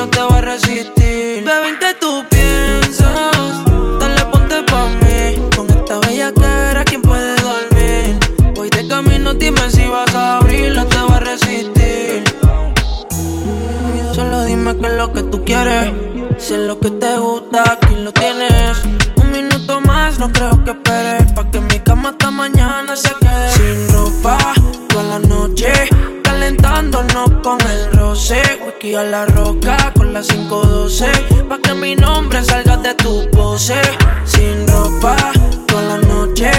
Abrirlo, 0.00 0.08
te 0.08 0.22
voy 0.22 0.38
a 0.38 0.40
resistir. 0.40 1.44
Bebé, 1.44 1.68
¿en 1.68 1.98
tú 1.98 2.24
piensas? 2.30 3.64
Dale, 4.00 4.24
ponte 4.32 4.62
pa' 4.62 4.86
mí. 4.86 5.48
Con 5.56 5.68
esta 5.70 5.98
bella 6.00 6.32
era, 6.70 6.84
¿quién 6.84 7.02
puede 7.02 7.34
dormir? 7.36 8.18
Voy 8.54 8.70
de 8.70 8.88
camino, 8.88 9.34
dime 9.34 9.70
si 9.70 9.86
vas 9.86 10.14
a 10.14 10.38
abrirlo, 10.38 10.86
te 10.86 10.98
voy 10.98 11.12
a 11.12 11.20
resistir. 11.20 12.24
Solo 14.14 14.44
dime 14.44 14.76
qué 14.78 14.86
es 14.86 14.92
lo 14.94 15.12
que 15.12 15.22
tú 15.24 15.44
quieres. 15.44 15.92
Si 16.38 16.54
es 16.54 16.60
lo 16.60 16.78
que 16.78 16.90
te 16.90 17.18
gusta, 17.18 17.62
aquí 17.72 17.94
lo 17.96 18.12
tienes. 18.12 18.82
Un 19.16 19.30
minuto 19.32 19.80
más, 19.82 20.18
no 20.18 20.30
creo 20.32 20.64
que 20.64 20.70
esperes. 20.70 21.29
Con 27.20 27.58
el 27.60 27.92
roce. 27.92 28.40
Whisky 28.64 28.94
a 28.94 29.02
la 29.02 29.26
roca 29.26 29.92
con 29.94 30.14
la 30.14 30.22
512. 30.22 31.06
Pa' 31.50 31.58
que 31.58 31.74
mi 31.74 31.94
nombre 31.94 32.42
salga 32.42 32.78
de 32.78 32.94
tu 32.94 33.28
pose. 33.30 33.78
Sin 34.24 34.66
ropa, 34.66 35.16
toda 35.66 35.82
la 35.82 35.98
noche. 35.98 36.50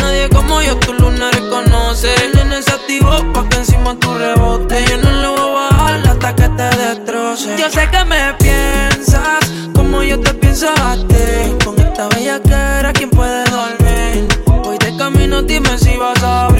Nadie 0.00 0.28
como 0.28 0.62
yo 0.62 0.76
tu 0.76 0.92
luna 0.92 1.32
reconoce. 1.32 2.14
Nene 2.32 2.62
se 2.62 2.70
activó 2.70 3.10
pa' 3.32 3.48
que 3.48 3.56
encima 3.56 3.98
tu 3.98 4.14
rebote. 4.14 4.84
Yo 4.88 4.98
no 4.98 5.10
lo 5.20 5.32
voy 5.32 5.56
a 5.56 5.76
bajar 5.76 6.08
hasta 6.08 6.36
que 6.36 6.48
te 6.48 6.76
destroce. 6.76 7.56
Yo 7.58 7.68
sé 7.68 7.88
que 7.90 8.04
me 8.04 8.34
piensas 8.34 9.50
como 9.74 10.04
yo 10.04 10.20
te 10.20 10.32
pienso 10.34 10.68
a 10.68 10.94
ti. 10.94 11.64
Con 11.64 11.76
esta 11.80 12.08
bella 12.10 12.40
era, 12.78 12.92
¿quién 12.92 13.10
puede 13.10 13.42
dormir? 13.50 14.28
Voy 14.62 14.78
de 14.78 14.96
camino, 14.96 15.42
dime 15.42 15.76
si 15.76 15.96
vas 15.96 16.22
a. 16.22 16.53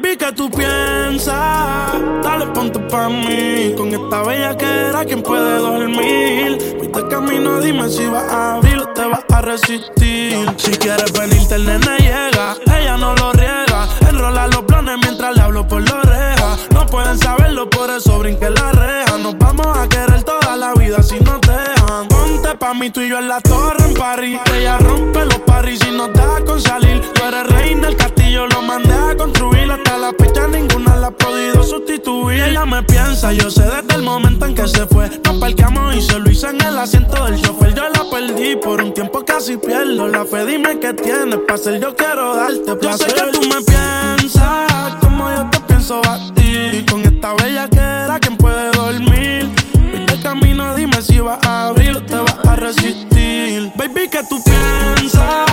Baby, 0.00 0.16
¿qué 0.16 0.32
tú 0.32 0.48
piensas? 0.48 1.92
Dale, 2.22 2.46
ponte 2.54 2.78
pa' 2.78 3.08
mí. 3.08 3.74
Con 3.76 3.92
esta 3.92 4.22
bella 4.22 4.56
que 4.56 4.64
era, 4.64 5.04
¿quién 5.04 5.22
puede 5.22 5.58
dormir? 5.58 6.58
De 6.58 7.08
camino, 7.08 7.60
dime 7.60 7.88
si 7.88 8.06
vas 8.06 8.30
a 8.30 8.54
abrir 8.54 8.78
o 8.78 8.88
te 8.88 9.04
vas 9.06 9.24
a 9.28 9.40
resistir. 9.40 10.46
Si 10.56 10.70
quieres 10.72 11.12
venirte, 11.12 11.56
el 11.56 11.66
nene 11.66 11.98
llega. 11.98 12.56
Ella 12.78 12.96
no 12.96 13.14
lo 13.16 13.32
riega. 13.32 13.88
Enrola 14.08 14.46
los 14.46 14.62
planes 14.62 14.98
mientras 15.02 15.34
le 15.34 15.42
hablo 15.42 15.66
por 15.66 15.82
la 15.82 15.96
oreja. 15.96 16.56
No 16.72 16.86
pueden 16.86 17.18
saberlo, 17.18 17.68
por 17.68 17.90
eso 17.90 18.20
brinque 18.20 18.50
la 18.50 18.70
reja. 18.70 19.18
Nos 19.18 19.36
vamos 19.38 19.66
a 19.76 19.88
querer 19.88 20.22
toda 20.22 20.56
la 20.56 20.74
vida 20.74 21.02
si 21.02 21.18
nos 21.18 21.40
dejan. 21.40 22.06
Ponte 22.08 22.54
pa' 22.56 22.74
mí, 22.74 22.90
tú 22.90 23.00
y 23.00 23.08
yo 23.08 23.18
en 23.18 23.28
la 23.28 23.40
torre 23.40 23.84
en 23.84 23.94
París. 23.94 24.38
Ella 24.54 24.78
rompe 24.78 25.24
los 25.24 25.38
paris 25.40 25.80
y 25.88 25.90
nos 25.90 26.12
da 26.12 26.40
con 26.46 26.60
salir. 26.60 27.00
Tú 27.14 27.22
eres 27.24 27.46
reina 27.48 27.88
del 27.88 27.96
castillo, 27.96 28.46
lo 28.46 28.62
mandé 28.62 28.94
a 28.94 29.16
construir. 29.16 29.58
La 30.00 30.12
fecha 30.16 30.46
ninguna 30.46 30.96
la 30.96 31.08
ha 31.08 31.10
podido 31.10 31.62
sustituir. 31.62 32.40
Ella 32.40 32.64
me 32.64 32.82
piensa, 32.84 33.32
yo 33.32 33.50
sé 33.50 33.62
desde 33.62 33.96
el 33.96 34.02
momento 34.02 34.46
en 34.46 34.54
que 34.54 34.66
se 34.68 34.86
fue. 34.86 35.10
Nos 35.24 35.36
parqueamos 35.36 35.96
y 35.96 36.02
se 36.02 36.18
lo 36.18 36.30
hice 36.30 36.48
en 36.48 36.60
el 36.62 36.78
asiento 36.78 37.24
del 37.24 37.40
chofer. 37.42 37.74
Yo 37.74 37.82
la 37.88 38.04
perdí 38.10 38.56
por 38.56 38.80
un 38.80 38.94
tiempo 38.94 39.24
casi 39.24 39.56
pierdo 39.56 40.06
la 40.06 40.24
fe. 40.24 40.46
Dime 40.46 40.78
qué 40.78 40.94
tienes 40.94 41.38
para 41.40 41.54
hacer, 41.54 41.80
yo 41.80 41.96
quiero 41.96 42.36
darte 42.36 42.76
placer. 42.76 43.08
Yo 43.08 43.14
sé 43.16 43.22
que 43.22 43.30
tú 43.32 43.40
me 43.48 43.60
piensas 43.62 44.94
como 45.00 45.28
yo 45.30 45.50
te 45.50 45.60
pienso 45.60 46.00
a 46.04 46.18
ti. 46.34 46.84
Con 46.90 47.02
esta 47.02 47.34
bella 47.34 47.68
que 47.68 47.78
era, 47.78 48.18
¿quién 48.20 48.36
puede 48.36 48.70
dormir? 48.70 49.50
Vete 49.92 50.20
camino, 50.22 50.74
dime 50.76 51.02
si 51.02 51.18
vas 51.18 51.38
a 51.44 51.68
abrir 51.68 51.96
o 51.96 52.02
te 52.02 52.16
vas 52.16 52.38
a 52.46 52.56
resistir. 52.56 53.72
Baby, 53.76 54.08
¿qué 54.10 54.20
tú 54.28 54.42
piensas? 54.44 55.46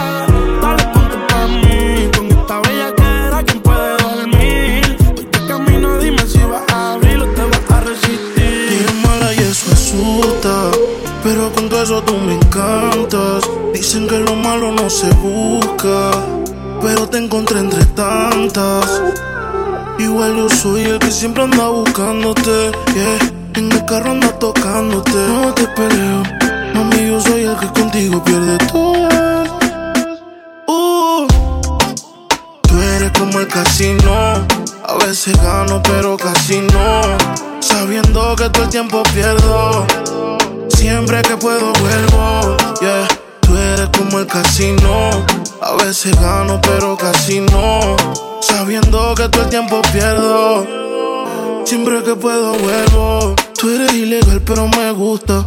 Dale, 0.61 0.83
ponte 0.93 1.17
pa' 1.27 1.47
mí. 1.47 1.64
Pero 11.25 11.51
con 11.53 11.67
todo 11.69 11.81
eso 11.81 12.03
tú 12.03 12.15
me 12.19 12.35
encantas. 12.35 13.49
Dicen 13.73 14.07
que 14.07 14.19
lo 14.19 14.35
malo 14.35 14.71
no 14.71 14.87
se 14.91 15.09
busca. 15.15 16.11
pero 16.83 17.09
te 17.09 17.17
encontré 17.17 17.61
entre 17.61 17.83
tantas. 17.97 19.01
Igual 19.97 20.35
yo 20.37 20.49
soy 20.49 20.83
el 20.83 20.99
que 20.99 21.09
siempre 21.09 21.41
anda 21.41 21.67
buscándote, 21.69 22.71
yeah. 22.93 23.17
En 23.55 23.71
el 23.71 23.85
carro 23.85 24.11
anda 24.11 24.37
tocándote, 24.37 25.13
no 25.13 25.51
te 25.55 25.67
peleo. 25.69 26.21
Mami, 26.75 27.07
yo 27.07 27.19
soy 27.19 27.45
el 27.45 27.57
que 27.57 27.67
contigo 27.79 28.23
pierde 28.23 28.57
todo. 28.71 29.09
Uh, 30.67 31.27
tú 32.67 32.79
eres 32.79 33.11
como 33.17 33.39
el 33.39 33.47
casino. 33.47 34.45
A 34.87 34.93
veces 35.03 35.35
gano, 35.41 35.81
pero 35.81 36.17
casi 36.17 36.59
no. 36.61 37.01
Sabiendo 37.61 38.35
que 38.35 38.47
todo 38.51 38.63
el 38.63 38.69
tiempo 38.69 39.01
pierdo. 39.11 39.87
Siempre 40.75 41.21
que 41.21 41.37
puedo 41.37 41.73
vuelvo, 41.73 42.57
yeah. 42.81 43.07
Tú 43.41 43.55
eres 43.57 43.89
como 43.97 44.19
el 44.19 44.27
casino. 44.27 45.09
A 45.61 45.73
veces 45.83 46.19
gano, 46.19 46.59
pero 46.61 46.97
casi 46.97 47.41
no. 47.41 47.95
Sabiendo 48.41 49.15
que 49.15 49.29
todo 49.29 49.43
el 49.43 49.49
tiempo 49.49 49.81
pierdo. 49.91 50.65
Siempre 51.65 52.03
que 52.03 52.15
puedo 52.15 52.53
vuelvo. 52.53 53.35
Tú 53.59 53.69
eres 53.69 53.93
ilegal, 53.93 54.41
pero 54.41 54.67
me 54.67 54.91
gusta. 54.91 55.45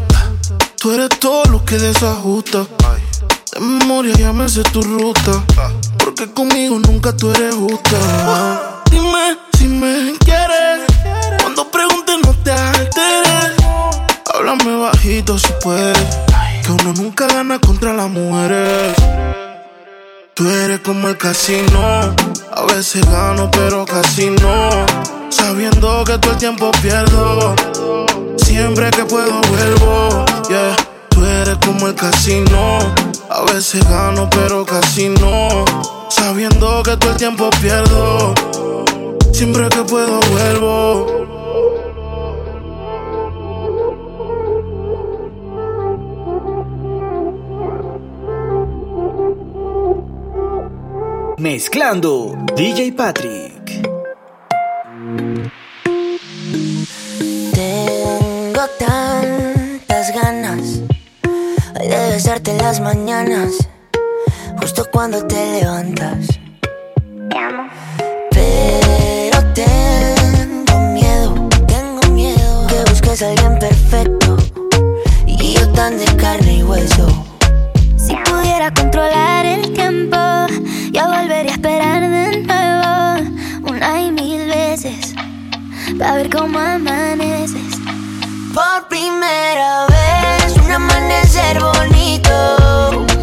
Tú 0.76 0.92
eres 0.92 1.08
todo 1.20 1.44
lo 1.44 1.64
que 1.64 1.76
desajusta. 1.76 2.66
De 3.52 3.60
memoria 3.60 4.14
ya 4.14 4.32
me 4.32 4.48
sé 4.48 4.62
tu 4.62 4.80
ruta. 4.82 5.44
Porque 5.98 6.32
conmigo 6.32 6.78
nunca 6.78 7.16
tú 7.16 7.30
eres 7.30 7.54
justa. 7.54 8.82
Dime 8.90 9.38
si 9.58 9.68
me 9.68 10.16
quieres. 10.18 10.86
Cuando 11.42 11.70
preguntes 11.70 12.16
no. 12.24 12.37
Háblame 14.48 14.78
bajito 14.78 15.38
si 15.38 15.52
puedes. 15.62 15.98
Que 16.64 16.72
uno 16.72 16.94
nunca 16.94 17.26
gana 17.26 17.58
contra 17.58 17.92
las 17.92 18.08
mujeres. 18.08 18.96
Tú 20.32 20.48
eres 20.48 20.80
como 20.80 21.08
el 21.08 21.18
casino. 21.18 22.14
A 22.54 22.64
veces 22.72 23.04
gano, 23.10 23.50
pero 23.50 23.84
casi 23.84 24.30
no. 24.30 24.86
Sabiendo 25.28 26.02
que 26.04 26.16
todo 26.16 26.32
el 26.32 26.38
tiempo 26.38 26.70
pierdo. 26.80 27.54
Siempre 28.38 28.90
que 28.90 29.04
puedo 29.04 29.38
vuelvo. 29.50 30.24
Yeah. 30.48 30.76
Tú 31.10 31.26
eres 31.26 31.58
como 31.58 31.88
el 31.88 31.94
casino. 31.94 32.78
A 33.28 33.42
veces 33.52 33.86
gano, 33.86 34.30
pero 34.30 34.64
casi 34.64 35.10
no. 35.10 35.66
Sabiendo 36.08 36.82
que 36.84 36.96
todo 36.96 37.10
el 37.10 37.16
tiempo 37.18 37.50
pierdo. 37.60 38.32
Siempre 39.30 39.68
que 39.68 39.82
puedo 39.82 40.20
vuelvo. 40.20 41.37
Mezclando 51.38 52.36
DJ 52.56 52.94
Patrick. 52.94 53.80
Tengo 57.54 58.66
tantas 58.76 60.14
ganas 60.16 60.80
de 61.78 62.10
besarte 62.10 62.50
en 62.50 62.58
las 62.58 62.80
mañanas, 62.80 63.68
justo 64.60 64.84
cuando 64.90 65.24
te 65.28 65.60
levantas. 65.60 66.26
Te 67.30 67.38
amo. 67.38 67.68
Pero 68.32 69.38
tengo 69.54 70.80
miedo, 70.92 71.48
tengo 71.68 72.14
miedo 72.14 72.66
que 72.66 72.90
busques 72.90 73.22
a 73.22 73.28
alguien 73.28 73.60
perfecto 73.60 74.36
y 75.24 75.54
yo 75.54 75.68
tan 75.70 75.98
de 75.98 76.04
carne 76.16 76.56
y 76.56 76.62
hueso. 76.64 77.06
Si 77.96 78.16
pudiera 78.28 78.74
controlar 78.74 79.46
el 79.46 79.72
tiempo, 79.72 80.16
yo 80.98 81.06
volvería 81.06 81.52
a 81.52 81.54
esperar 81.54 82.00
de 82.00 82.42
nuevo 82.42 83.70
una 83.70 84.00
y 84.00 84.10
mil 84.10 84.46
veces 84.48 85.14
para 85.96 86.14
ver 86.14 86.28
cómo 86.28 86.58
amaneces. 86.58 87.78
Por 88.52 88.88
primera 88.88 89.86
vez, 89.86 90.56
un 90.56 90.72
amanecer 90.72 91.60
bonito. 91.60 93.17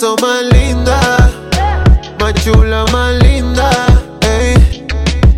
Puso 0.00 0.16
más 0.22 0.42
linda. 0.44 1.30
Más 2.18 2.32
chula, 2.42 2.86
más 2.90 3.12
linda. 3.22 3.70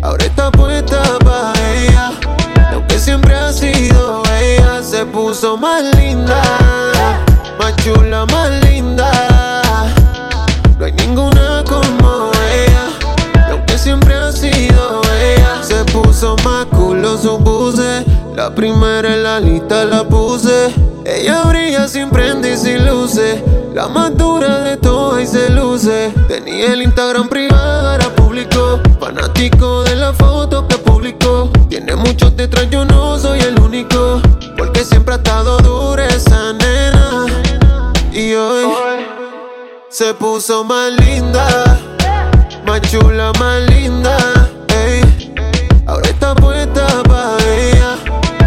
Ahora 0.01 0.23
está 0.23 0.49
puesta 0.51 1.01
para 1.19 1.53
ella. 1.73 2.11
Y 2.71 2.73
aunque 2.73 2.97
siempre 2.97 3.35
ha 3.35 3.51
sido 3.51 4.23
ella, 4.39 4.81
se 4.81 5.05
puso 5.05 5.57
más 5.57 5.83
linda. 5.97 6.41
Más 7.59 7.75
chula, 7.83 8.25
más 8.27 8.51
linda. 8.63 9.11
No 10.79 10.85
hay 10.85 10.93
ninguna 10.93 11.65
como 11.67 12.31
ella. 12.49 12.85
Y 13.49 13.51
aunque 13.51 13.77
siempre 13.77 14.13
ha 14.13 14.31
sido 14.31 15.01
ella, 15.21 15.61
se 15.61 15.83
puso 15.91 16.37
más 16.45 16.67
culo 16.67 17.17
su 17.17 17.37
puse. 17.43 18.05
La 18.33 18.55
primera 18.55 19.13
en 19.13 19.23
la 19.23 19.41
lista 19.41 19.83
la 19.83 20.05
puse. 20.05 20.73
Ella 21.03 21.43
brilla 21.43 21.85
sin 21.89 22.09
prende 22.09 22.53
y 22.53 22.57
sin 22.57 22.85
luces. 22.85 23.41
La 23.73 23.87
más 23.87 24.15
dura 24.15 24.32
el 26.71 26.81
Instagram 26.81 27.27
privado, 27.27 27.95
era 27.95 28.09
público. 28.15 28.79
Fanático 28.99 29.83
de 29.83 29.95
la 29.95 30.13
foto 30.13 30.67
que 30.67 30.77
publicó. 30.77 31.49
Tiene 31.67 31.95
muchos 31.95 32.35
detrás, 32.37 32.69
yo 32.69 32.85
no 32.85 33.19
soy 33.19 33.39
el 33.41 33.59
único. 33.59 34.21
Porque 34.57 34.85
siempre 34.85 35.15
ha 35.15 35.17
estado 35.17 35.57
dura 35.57 36.07
esa 36.07 36.53
nena. 36.53 37.25
Y 38.11 38.33
hoy 38.33 38.65
se 39.89 40.13
puso 40.13 40.63
más 40.63 40.91
linda. 40.93 41.79
Más 42.65 42.81
chula, 42.81 43.31
más 43.39 43.61
linda. 43.69 44.17
Ey. 44.69 45.33
Ahora 45.85 46.07
está 46.07 46.33
puesta 46.35 46.87
pa' 47.03 47.37
ella. 47.45 47.97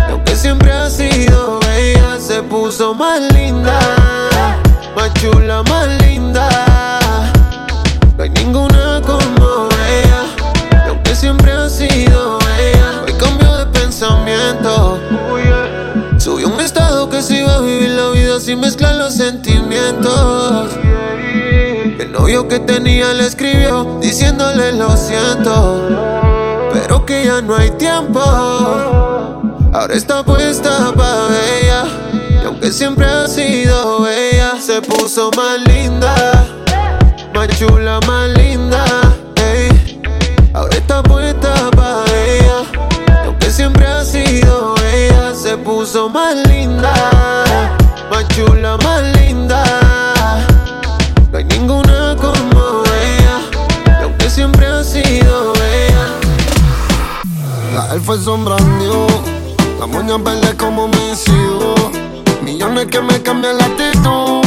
Y 0.09 0.13
aunque 0.13 0.37
siempre 0.37 0.73
ha 0.73 0.89
sido 0.89 1.61
bella, 1.61 2.19
se 2.19 2.43
puso 2.43 2.95
más 2.95 3.21
linda. 3.35 3.79
Más 4.95 5.13
chula, 5.15 5.63
más 5.65 5.87
linda. 5.89 6.06
Novio 22.27 22.49
que 22.49 22.59
tenía 22.59 23.15
le 23.15 23.25
escribió 23.25 24.01
diciéndole 24.01 24.73
lo 24.73 24.97
siento, 24.97 25.87
pero 26.73 27.07
que 27.07 27.25
ya 27.25 27.41
no 27.41 27.55
hay 27.55 27.71
tiempo. 27.71 28.21
Ahora 29.73 29.95
está 29.95 30.25
puesta 30.25 30.93
pa' 30.93 31.29
ella, 31.61 31.85
y 32.43 32.45
aunque 32.45 32.73
siempre 32.73 33.07
ha 33.07 33.29
sido 33.29 34.03
bella, 34.03 34.61
se 34.61 34.83
puso 34.83 35.31
más 35.37 35.61
linda, 35.73 36.45
más 37.33 37.47
chula, 37.57 38.01
más 38.09 38.29
linda. 38.31 38.86
Él 58.17 58.23
fue 58.23 58.33
sombrando, 58.33 59.07
la 59.79 59.85
moña 59.85 60.17
verde 60.17 60.57
como 60.57 60.89
mis 60.89 61.29
hijos. 61.29 61.91
Millones 62.43 62.87
que 62.87 63.03
me 63.03 63.21
cambian 63.21 63.59
la 63.59 63.67
actitud. 63.67 64.41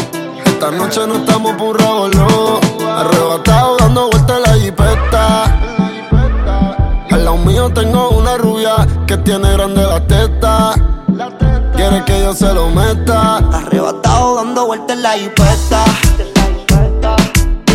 Esta 0.43 0.71
noche 0.71 1.05
no 1.05 1.17
estamos 1.17 1.51
por 1.53 1.79
revolú. 1.79 2.59
Arrebatado 2.89 3.77
dando 3.77 4.09
vueltas 4.09 4.39
la 4.41 4.53
jipeta. 4.55 5.43
Al 7.11 7.25
lado 7.25 7.37
mío 7.37 7.69
tengo 7.69 8.09
una 8.09 8.37
rubia 8.37 8.87
que 9.05 9.17
tiene 9.17 9.53
grande 9.53 9.83
la 9.83 9.99
teta. 10.07 10.73
Quiere 11.75 12.03
que 12.05 12.21
yo 12.21 12.33
se 12.33 12.51
lo 12.51 12.69
meta. 12.69 13.37
Arrebatado 13.37 14.37
dando 14.37 14.65
vueltas 14.65 14.97
la 14.97 15.11
jipeta. 15.11 15.85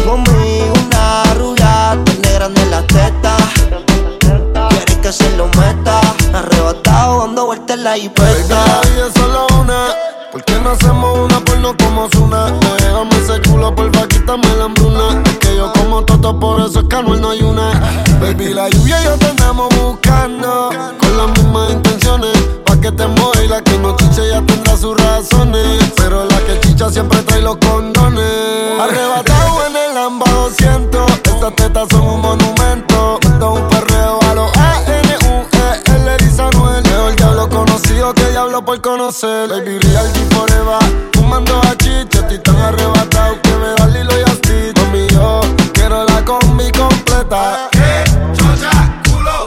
Conmigo 0.04 0.72
una 0.88 1.34
rubia, 1.34 1.96
tiene 2.04 2.32
grande 2.32 2.66
la 2.66 2.82
teta. 2.82 3.36
Se 5.14 5.36
lo 5.36 5.46
meta. 5.46 6.00
Arrebatado 6.34 7.20
dando 7.20 7.46
vueltas 7.46 7.76
en 7.76 7.84
la 7.84 7.90
Baby, 7.90 8.02
jipeta. 8.02 8.66
la 8.66 8.80
vida 8.90 9.06
es 9.06 9.12
solo 9.14 9.46
una. 9.60 9.86
¿Por 10.32 10.44
qué 10.44 10.58
no 10.58 10.70
hacemos 10.70 11.18
una 11.18 11.38
porno 11.44 11.76
como 11.76 12.08
Zuna? 12.10 12.46
Déjame 12.78 13.16
ese 13.22 13.40
culo, 13.48 13.72
porfa, 13.74 14.08
quítame 14.08 14.48
la 14.58 14.64
hambruna. 14.64 15.22
Es 15.26 15.38
que 15.38 15.56
yo 15.56 15.72
como 15.74 16.02
toto, 16.04 16.38
por 16.40 16.60
eso 16.60 16.80
es 16.80 16.86
que 16.88 16.96
Anuel 16.96 17.20
no 17.20 17.30
hay 17.30 17.42
una. 17.42 17.70
Baby, 18.20 18.54
la 18.54 18.68
lluvia 18.68 19.00
y 19.00 19.04
yo 19.04 19.16
te 19.16 19.26
andamos 19.26 19.68
buscando. 19.80 20.70
Con 20.98 21.16
las 21.16 21.28
mismas 21.38 21.70
intenciones. 21.70 22.36
Pa' 22.64 22.76
que 22.80 22.90
te 22.90 23.06
moje 23.06 23.44
y 23.44 23.48
la 23.48 23.62
que 23.62 23.78
no 23.78 23.94
chiche 23.96 24.28
ya 24.28 24.42
tendrá 24.42 24.76
sus 24.76 24.96
razones. 25.00 25.92
Pero 25.96 26.24
la 26.24 26.38
que 26.40 26.58
chicha 26.60 26.90
siempre 26.90 27.22
trae 27.22 27.40
los 27.40 27.56
condones. 27.58 28.80
Arrebatado 28.80 29.66
en 29.68 29.76
el 29.76 29.94
Lamba 29.94 30.26
200. 30.28 31.10
Estas 31.24 31.54
tetas 31.54 31.86
son 31.90 32.00
un 32.02 32.20
monumento. 32.20 32.43
Diablo 38.54 38.64
por 38.64 38.80
conocer. 38.80 39.48
Baby, 39.48 39.78
real 39.80 40.06
G 40.12 40.34
forever. 40.34 41.10
Fumando 41.12 41.58
a 41.60 41.76
chicha, 41.76 42.20
estoy 42.20 42.38
tan 42.38 42.56
arrebatado 42.56 43.40
que 43.42 43.50
me 43.50 43.68
da 43.76 43.86
Lilo 43.88 44.18
y 44.18 44.22
Asti. 44.22 44.80
Mami, 44.80 45.06
yo 45.08 45.40
quiero 45.72 46.04
la 46.04 46.24
combi 46.24 46.70
completa. 46.72 47.68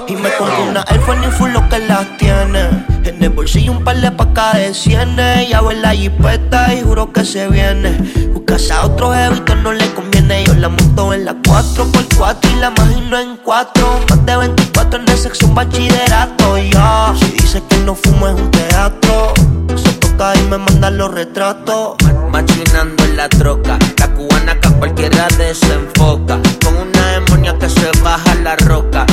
Y 0.07 0.15
me 0.15 0.29
compro 0.37 0.63
una 0.69 0.83
iPhone 0.87 1.23
y 1.23 1.31
full 1.31 1.51
lo 1.51 1.67
que 1.69 1.79
las 1.79 2.17
tiene. 2.17 2.85
En 3.03 3.23
el 3.23 3.29
bolsillo 3.29 3.71
un 3.71 3.83
par 3.83 3.97
de 3.97 4.11
pacas 4.11 4.55
de 4.55 4.73
cienes. 4.73 5.49
Ya 5.49 5.59
en 5.59 5.81
la 5.81 5.91
jipeta 5.91 6.73
y 6.73 6.81
juro 6.81 7.11
que 7.13 7.23
se 7.23 7.47
viene. 7.47 7.97
Buscas 8.33 8.71
a 8.71 8.85
otro 8.85 9.13
jevito 9.13 9.55
no 9.55 9.71
le 9.71 9.85
conviene. 9.93 10.06
Yo 10.27 10.53
la 10.55 10.67
monto 10.67 11.13
en 11.13 11.23
la 11.23 11.33
4x4 11.35 12.51
y 12.51 12.59
la 12.59 12.73
imagino 12.75 13.17
en 13.17 13.37
4. 13.37 13.99
Más 14.09 14.25
de 14.25 14.35
24 14.35 15.01
en 15.01 15.09
el 15.09 15.17
sexo, 15.17 15.47
un 15.47 15.55
bachillerato. 15.55 16.57
Y 16.57 16.69
yo, 16.69 17.13
si 17.17 17.31
dice 17.31 17.63
que 17.69 17.77
no 17.77 17.95
fumo 17.95 18.27
es 18.27 18.35
un 18.35 18.51
teatro. 18.51 19.33
Se 19.75 19.93
toca 19.93 20.33
y 20.35 20.41
me 20.49 20.57
manda 20.57 20.89
los 20.91 21.11
retratos. 21.13 21.95
Machinando 22.29 23.05
en 23.05 23.15
la 23.15 23.29
troca, 23.29 23.79
la 23.97 24.07
cubana 24.13 24.59
que 24.59 24.67
a 24.67 24.71
cualquiera 24.71 25.27
desenfoca. 25.37 26.39
Con 26.63 26.75
una 26.75 27.07
demonia 27.07 27.57
que 27.57 27.69
se 27.69 27.89
baja 28.03 28.35
la 28.35 28.57
roca. 28.57 29.05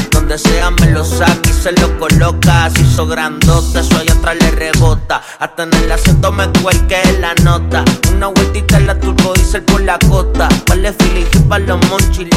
Se 1.64 1.72
lo 1.80 1.98
coloca. 1.98 2.68
Se 2.70 2.82
hizo 2.82 3.06
grandote, 3.06 3.80
eso 3.80 3.96
allá 3.96 4.12
atrás 4.12 4.36
le 4.38 4.50
rebota. 4.50 5.22
Hasta 5.38 5.62
en 5.62 5.72
el 5.72 5.90
acento 5.90 6.30
me 6.30 6.46
cuelque 6.62 7.00
la 7.20 7.34
nota. 7.42 7.84
Una 8.14 8.26
vueltita 8.26 8.76
en 8.76 8.86
la 8.86 9.00
turbo 9.00 9.32
diesel 9.32 9.62
por 9.62 9.80
la 9.80 9.98
costa. 10.10 10.48
Vale 10.68 10.92
feeling 10.92 11.48
para 11.48 11.64
los 11.64 11.80
monchis 11.88 12.28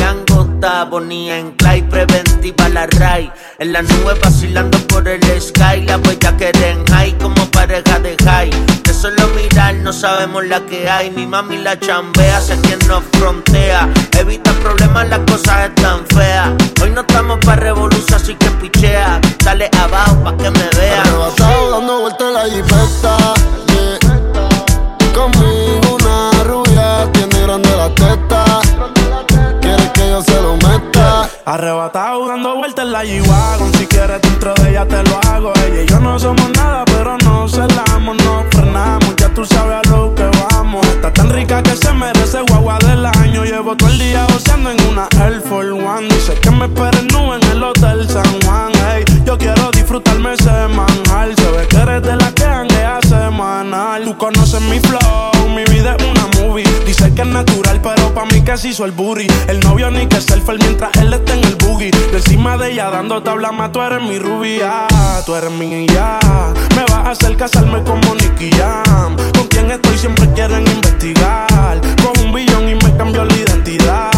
langota. 0.60 0.86
Bonía 0.86 1.40
en 1.40 1.52
clay, 1.52 1.82
preventiva 1.84 2.70
la 2.70 2.88
ray. 2.88 3.32
En 3.60 3.74
la 3.74 3.82
nube 3.82 4.14
vacilando 4.24 4.78
por 4.88 5.08
el 5.08 5.22
sky. 5.42 5.82
La 5.86 5.98
huella 5.98 6.36
que 6.38 6.50
en 6.50 6.86
high 6.88 7.18
como 7.18 7.46
pareja 7.52 8.00
de 8.00 8.16
high. 8.24 8.50
De 8.84 8.94
solo 8.94 9.28
mirar 9.36 9.76
no 9.76 9.94
sabemos 9.94 10.46
la 10.46 10.60
que 10.62 10.90
hay. 10.90 11.12
Mi 11.12 11.26
mami 11.26 11.58
la 11.58 11.80
chambea, 11.80 12.42
sé 12.42 12.60
quien 12.62 12.80
nos 12.88 13.04
frontea. 13.14 13.90
Evita 14.18 14.52
problemas, 14.54 15.10
las 15.10 15.20
cosas 15.20 15.70
están 15.70 16.06
feas. 16.08 16.52
Hoy 16.82 16.90
no 16.92 17.02
estamos 17.02 17.40
para 17.46 17.62
revolución, 17.62 18.14
así 18.14 18.36
que 18.36 18.50
pichea. 18.52 19.20
Dale 19.44 19.70
abajo 19.80 20.24
pa' 20.24 20.38
que 20.38 20.50
me 20.52 20.70
vea. 20.78 21.02
Arrebatado 21.02 21.72
dando 21.72 22.02
vueltas 22.02 22.34
la 22.34 22.44
jipeta. 22.46 23.17
Arrebatado 31.58 32.28
dando 32.28 32.56
vueltas 32.56 32.86
en 32.86 32.92
la 32.92 33.04
G-Wagon 33.04 33.74
Si 33.74 33.88
quieres 33.88 34.22
dentro 34.22 34.54
de 34.54 34.70
ella 34.70 34.86
te 34.86 35.02
lo 35.02 35.20
hago. 35.28 35.54
Ella 35.66 35.82
y 35.82 35.88
yo 35.88 36.00
no 36.00 36.20
somos 36.20 36.52
nada 36.52 36.86
pero 36.86 37.18
no 37.18 37.50
celamos 37.50 38.16
No 38.24 38.46
frenamos, 38.52 39.16
ya 39.16 39.30
tú 39.30 39.44
sabes 39.44 39.78
a 39.78 39.90
lo 39.90 40.14
que 40.14 40.30
vamos. 40.52 40.86
Está 40.86 41.12
tan 41.12 41.32
rica 41.32 41.64
que 41.64 41.76
se 41.76 41.92
merece 41.94 42.42
guagua 42.42 42.78
del 42.80 43.04
año. 43.06 43.44
Llevo 43.44 43.76
todo 43.76 43.90
el 43.90 43.98
día 43.98 44.28
goceando 44.32 44.70
en 44.70 44.82
una 44.88 45.08
Air 45.24 45.42
Force 45.42 45.72
One. 45.72 46.08
Dice 46.10 46.36
que 46.36 46.52
me 46.52 46.66
esperen 46.66 47.08
nube 47.08 47.38
en 47.42 47.52
el 47.52 47.64
Hotel 47.64 48.08
San 48.08 48.42
Juan. 48.42 48.72
Ey, 48.94 49.04
Yo 49.26 49.36
quiero 49.38 49.72
disfrutarme 49.72 50.34
ese 50.34 50.52
manjar. 50.68 51.36
Se 51.36 51.52
ve 51.52 51.68
que 51.68 51.78
eres 51.78 52.04
de 52.04 52.16
la 52.18 52.32
que 52.34 52.44
hanguea 52.44 53.00
semanal. 53.02 54.04
Tú 54.06 54.16
conoces 54.18 54.62
mi 54.62 54.80
flow, 54.80 55.50
mi 55.56 55.64
vida 55.66 55.96
es 55.98 56.06
una 56.06 56.28
movie. 56.40 56.66
Dice 56.86 57.07
que 57.18 57.24
es 57.24 57.28
natural 57.30 57.82
pero 57.82 58.14
pa' 58.14 58.26
mí 58.26 58.44
que 58.44 58.56
se 58.58 58.70
hizo 58.70 58.86
el 58.86 58.92
booty. 58.92 59.26
El 59.48 59.60
novio 59.62 59.90
ni 59.90 60.06
que 60.06 60.22
selfie 60.22 60.58
mientras 60.60 60.96
él 60.98 61.12
está 61.12 61.34
en 61.34 61.44
el 61.46 61.56
boogie. 61.56 61.90
De 61.90 62.18
encima 62.18 62.58
de 62.58 62.72
ella 62.72 62.92
dando 62.92 63.24
tabla 63.24 63.52
más 63.52 63.72
Tú 63.72 63.82
eres 63.82 64.04
mi 64.04 64.20
rubia, 64.20 64.86
tú 65.26 65.34
eres 65.34 65.52
mi 65.52 65.88
ya 65.88 66.20
Me 66.76 66.84
vas 66.84 67.08
a 67.08 67.12
hacer 67.12 67.36
casarme 67.36 67.82
como 67.84 68.14
Nicky 68.14 68.52
Jam. 68.52 69.16
Con 69.34 69.48
quien 69.48 69.72
estoy 69.72 69.98
siempre 69.98 70.32
quieren 70.34 70.68
investigar. 70.68 71.82
Con 72.04 72.24
un 72.24 72.34
billón 72.34 72.70
y 72.70 72.76
me 72.76 72.96
cambió 72.96 73.26
la 73.26 73.36
identidad 73.36 74.17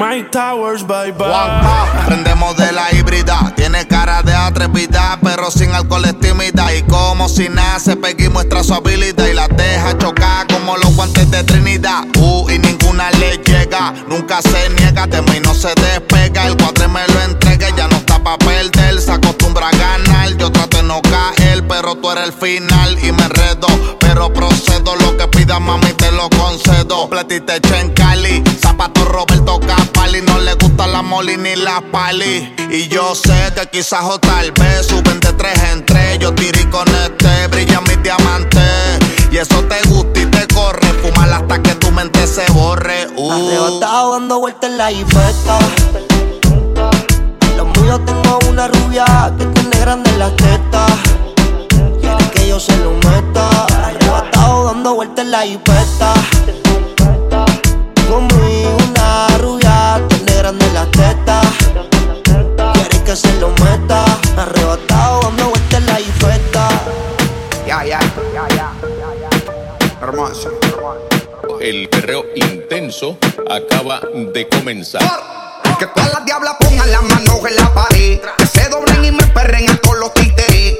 Mike 0.00 0.30
Towers, 0.30 0.82
bye 0.86 1.12
bye 1.12 1.28
Aprendemos 1.28 2.56
de 2.56 2.72
la 2.72 2.90
híbrida. 2.94 3.52
Tiene 3.54 3.86
cara 3.86 4.22
de 4.22 4.32
atrevida, 4.32 5.18
pero 5.22 5.50
sin 5.50 5.74
alcohol 5.74 6.06
es 6.06 6.18
tímida. 6.18 6.74
Y 6.74 6.82
como 6.84 7.28
si 7.28 7.50
nace, 7.50 7.96
Peggy 7.96 8.30
muestra 8.30 8.64
su 8.64 8.72
habilidad 8.72 9.26
y 9.26 9.34
la 9.34 9.46
deja 9.48 9.98
chocar 9.98 10.46
como 10.46 10.78
los 10.78 10.96
guantes 10.96 11.30
de 11.30 11.44
Trinidad. 11.44 12.04
Uh, 12.16 12.48
y 12.48 12.58
ninguna 12.58 13.10
le 13.10 13.36
llega, 13.44 13.92
nunca 14.08 14.40
se 14.40 14.70
niega, 14.70 15.06
de 15.06 15.20
mí 15.20 15.38
no 15.44 15.52
se 15.52 15.68
despega. 15.74 16.46
El 16.46 16.56
cuadre 16.56 16.88
me 16.88 17.06
lo 17.06 17.20
entrega, 17.20 17.39
tú 22.00 22.10
eres 22.10 22.24
el 22.24 22.32
final 22.32 22.98
y 23.04 23.12
me 23.12 23.24
enredo. 23.24 23.68
Pero 23.98 24.32
procedo, 24.32 24.96
lo 24.96 25.16
que 25.16 25.28
pidas, 25.28 25.60
mami, 25.60 25.92
te 25.94 26.10
lo 26.12 26.28
concedo. 26.30 27.08
Platiste 27.08 27.60
en 27.78 27.90
Cali, 27.92 28.42
zapato 28.60 29.04
Roberto 29.04 29.60
Capali. 29.60 30.22
No 30.22 30.38
le 30.38 30.54
gusta 30.54 30.86
la 30.86 31.02
moli 31.02 31.36
ni 31.36 31.56
la 31.56 31.82
pali. 31.92 32.54
Y 32.70 32.88
yo 32.88 33.14
sé 33.14 33.52
que 33.54 33.68
quizás 33.70 34.04
o 34.04 34.18
tal 34.18 34.52
vez 34.52 34.86
suben 34.86 35.20
de 35.20 35.32
tres 35.32 35.58
en 35.72 35.84
tres. 35.84 36.18
Yo 36.18 36.34
tiré 36.34 36.68
con 36.70 36.88
este, 36.88 37.46
brilla 37.48 37.80
mi 37.82 37.96
diamante. 37.96 38.60
Y 39.30 39.36
eso 39.36 39.62
te 39.64 39.80
gusta 39.88 40.20
y 40.20 40.26
te 40.26 40.46
corre. 40.54 40.88
Fumar 41.02 41.32
hasta 41.32 41.62
que 41.62 41.74
tu 41.76 41.90
mente 41.90 42.26
se 42.26 42.50
borre. 42.52 43.08
Uh. 43.16 43.80
Dando 43.80 44.40
vueltas 44.40 44.70
en 44.70 44.78
la 44.78 44.92
infesta. 44.92 45.58
Los 47.56 47.66
míos 47.78 48.00
tengo 48.06 48.38
una 48.48 48.68
rubia 48.68 49.32
que 49.38 49.44
tiene 49.46 49.78
grande 49.78 50.16
las 50.16 50.34
tetas. 50.36 50.90
Yo 52.50 52.58
se 52.58 52.76
lo 52.78 52.90
meta. 52.94 53.48
Arrebatado 53.86 54.64
dando 54.64 54.94
vueltas 54.96 55.24
en 55.24 55.30
la 55.30 55.46
infesta. 55.46 56.12
Conmigo 58.08 58.76
una 58.88 59.28
rubia 59.38 60.02
tiene 60.08 60.34
grande 60.34 60.66
las 60.72 60.90
tetas. 60.90 61.46
Quiere 62.72 63.04
que 63.04 63.14
se 63.14 63.32
lo 63.38 63.50
meta. 63.50 64.04
Arrebatado 64.36 65.20
dando 65.22 65.50
vueltas 65.50 65.78
en 65.78 65.86
la 65.86 66.00
infesta. 66.00 66.68
Ya, 67.68 67.84
ya, 67.84 68.00
ya, 68.34 68.48
ya. 68.48 68.72
Hermoso. 70.02 70.50
El 71.60 71.88
perreo 71.88 72.24
intenso 72.34 73.16
acaba 73.48 74.00
de 74.12 74.48
comenzar. 74.48 75.02
Que 75.78 75.86
todas 75.86 76.12
las 76.14 76.24
diablas 76.24 76.56
pongan 76.58 76.90
las 76.90 77.02
manos 77.04 77.38
en 77.48 77.54
la 77.54 77.72
pared. 77.72 78.20
Que 78.38 78.46
se 78.46 78.68
doblen 78.68 79.04
y 79.04 79.12
me 79.12 79.24
perren 79.28 79.70
a 79.70 79.76
todos 79.76 79.98
los 80.00 80.14
títeres. 80.14 80.78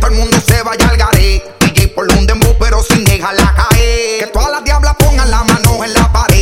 Todo 0.00 0.10
el 0.10 0.16
mundo 0.16 0.38
se 0.46 0.62
vaya 0.62 0.88
al 0.88 0.96
garé. 0.96 1.42
DJ 1.60 1.88
por 1.88 2.10
un 2.12 2.26
dembow, 2.26 2.56
pero 2.58 2.82
sin 2.82 3.04
dejarla 3.04 3.54
caer. 3.54 4.20
Que 4.20 4.30
todas 4.32 4.50
las 4.50 4.64
diablas 4.64 4.94
pongan 4.98 5.30
las 5.30 5.44
manos 5.44 5.84
en 5.84 5.94
la 5.94 6.12
pared. 6.12 6.35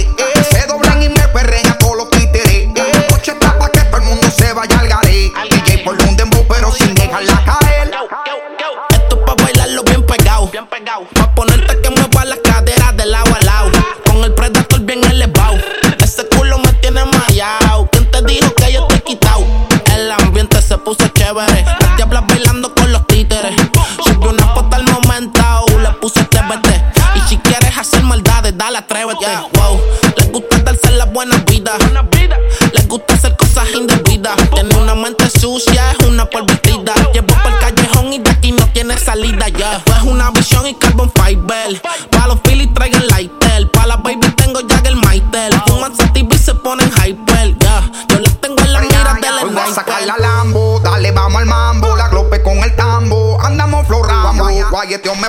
Y 40.66 40.74
carbon 40.74 41.10
fiber. 41.14 41.80
Pa' 42.10 42.26
los 42.26 42.40
Phillies 42.40 42.72
traigan 42.74 43.06
lighter. 43.08 43.70
Pa' 43.70 43.86
las 43.86 44.02
baby 44.02 44.28
tengo 44.36 44.60
Jagger 44.68 44.96
Maitel. 44.96 45.52
Fuman 45.66 45.94
sativa 45.96 46.34
y 46.34 46.38
se 46.38 46.54
ponen 46.54 46.90
hyper. 46.90 47.56
Ya, 47.58 47.90
yo 48.08 48.18
les 48.20 48.40
tengo 48.40 48.62
en 48.62 48.72
la 48.72 48.80
mira 48.80 49.14
del 49.20 49.34
Hoy 49.42 49.50
voy 49.50 49.62
a 49.62 49.74
sacar 49.74 50.02
la 50.06 50.16
Lambo, 50.16 50.80
dale 50.80 51.10
vamos 51.12 51.40
al 51.40 51.46
mambo, 51.46 51.96
la 51.96 52.08
glope 52.08 52.42
con 52.42 52.58
el 52.58 52.74
tambo, 52.76 53.38
andamos 53.42 53.86
flow 53.86 54.02
rambo, 54.02 54.48
guayeteo 54.70 55.14
me 55.16 55.28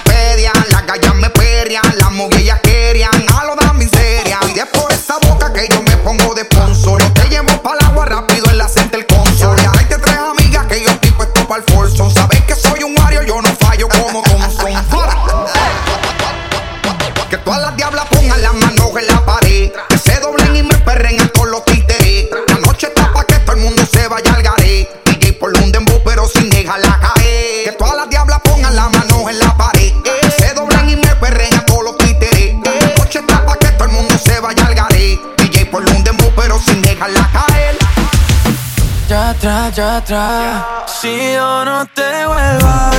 Ya 39.73 39.97
atrás. 39.97 40.63
Si 40.85 41.33
yo 41.33 41.65
no 41.65 41.85
te 41.87 42.25
vuelvo 42.27 42.94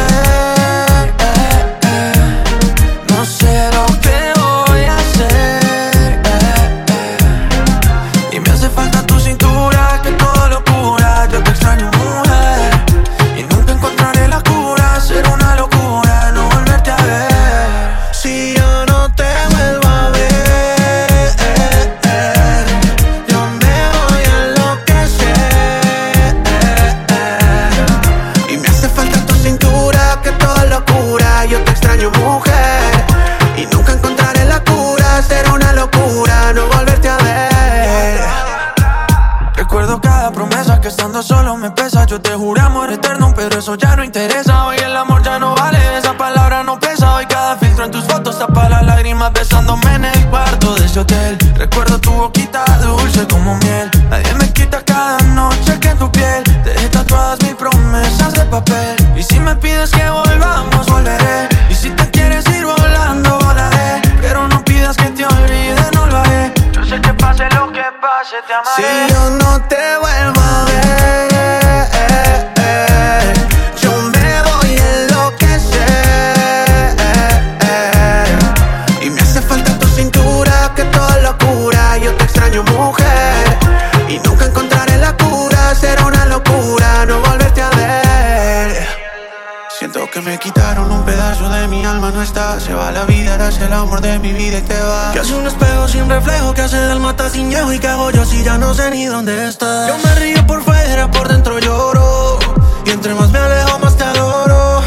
Yo 99.27 99.99
me 100.05 100.15
río 100.21 100.47
por 100.47 100.63
fuera, 100.63 101.11
por 101.11 101.27
dentro 101.27 101.59
lloro. 101.59 102.39
Y 102.85 102.91
entre 102.91 103.13
más 103.13 103.29
me 103.33 103.39
alejo, 103.41 103.77
más 103.81 103.97
te 103.97 104.05
adoro. 104.05 104.83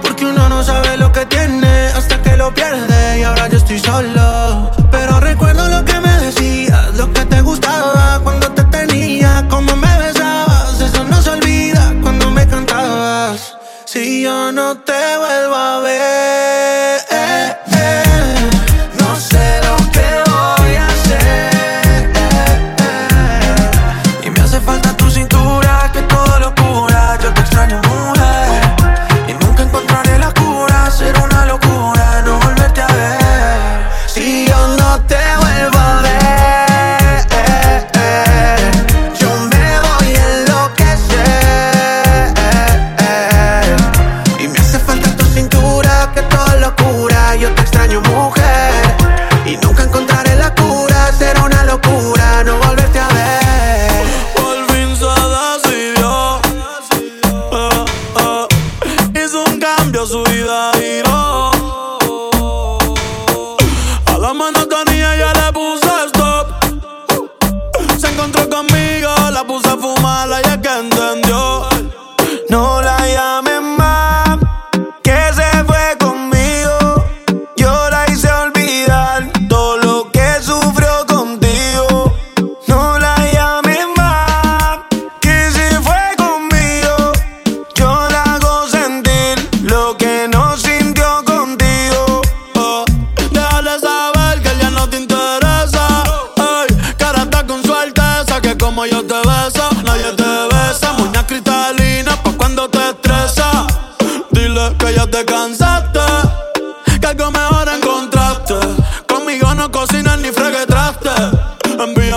Porque 0.00 0.26
uno 0.26 0.48
no 0.48 0.62
sabe 0.62 0.96
lo 0.96 1.10
que 1.10 1.26
tiene 1.26 1.88
hasta 1.96 2.22
que 2.22 2.36
lo 2.36 2.54
pierde. 2.54 3.18
Y 3.18 3.24
ahora 3.24 3.48
yo 3.48 3.58
estoy 3.58 3.80
solo. 3.80 4.70
Pero 4.92 5.18
recuerdo 5.18 5.68
lo 5.68 5.84
que 5.84 5.98
me 5.98 6.20
decías, 6.20 6.94
lo 6.94 7.12
que 7.12 7.24
te 7.24 7.40
gustaba 7.40 8.20
cuando 8.22 8.52
te 8.52 8.62
tenía, 8.62 9.44
cómo 9.50 9.74
me 9.74 9.98
besabas. 9.98 10.80
Eso 10.80 11.02
no 11.02 11.20
se 11.20 11.30
olvida 11.30 11.92
cuando 12.00 12.30
me 12.30 12.46
cantabas. 12.46 13.56
Si 13.86 14.22
yo 14.22 14.52
no 14.52 14.78
te 14.78 15.09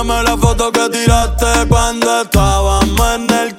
Mándame 0.03 0.23
la 0.23 0.37
foto 0.37 0.69
que 0.69 0.89
tiraste 0.89 1.65
cuando 1.69 2.23
estábamos 2.23 3.15
en 3.15 3.33
el 3.33 3.52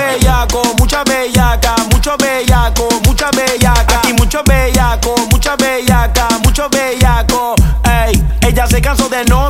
bellaco, 0.00 0.62
mucha 0.78 1.04
bellaca, 1.04 1.74
mucho 1.92 2.16
bellaco, 2.16 2.88
mucha 3.06 3.30
bellaca. 3.30 3.98
Aquí 3.98 4.12
mucho 4.14 4.42
bellaco, 4.44 5.14
mucha 5.30 5.56
bellaca, 5.56 6.28
mucho 6.44 6.68
bellaco. 6.68 7.54
Ey, 7.84 8.22
ella 8.46 8.66
se 8.66 8.80
cansó 8.80 9.08
de 9.08 9.24
no 9.26 9.49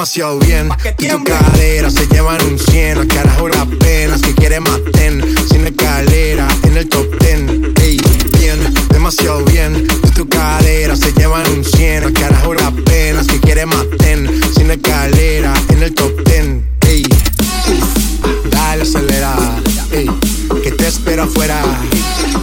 demasiado 0.00 0.38
bien. 0.38 0.70
Y 0.98 1.08
tu 1.08 1.22
cadera 1.24 1.90
se 1.90 2.06
llevan 2.06 2.42
un 2.46 2.58
100. 2.58 3.00
A 3.00 3.06
carajo 3.06 3.50
la 3.50 3.66
pena, 3.66 4.16
si 4.16 4.32
quieres 4.32 4.62
maten. 4.62 5.22
Sin 5.50 5.66
escalera, 5.66 6.48
en 6.62 6.78
el 6.78 6.88
top 6.88 7.18
ten. 7.18 7.74
Ey, 7.82 8.00
bien, 8.38 8.74
demasiado 8.88 9.44
bien. 9.44 9.86
Y 10.02 10.10
tu 10.12 10.26
cadera 10.26 10.96
se 10.96 11.12
llevan 11.12 11.46
un 11.52 11.62
100. 11.62 12.04
A 12.04 12.12
carajo 12.14 12.54
la 12.54 12.70
pena, 12.70 13.22
si 13.22 13.38
quieres 13.40 13.66
maten. 13.66 14.40
Sin 14.54 14.70
escalera, 14.70 15.52
en 15.68 15.82
el 15.82 15.94
top 15.94 16.24
ten. 16.24 16.66
Ey, 16.88 17.02
dale 18.50 18.84
acelera. 18.84 19.36
Ey, 19.92 20.10
que 20.62 20.72
te 20.72 20.88
espero 20.88 21.24
afuera. 21.24 21.60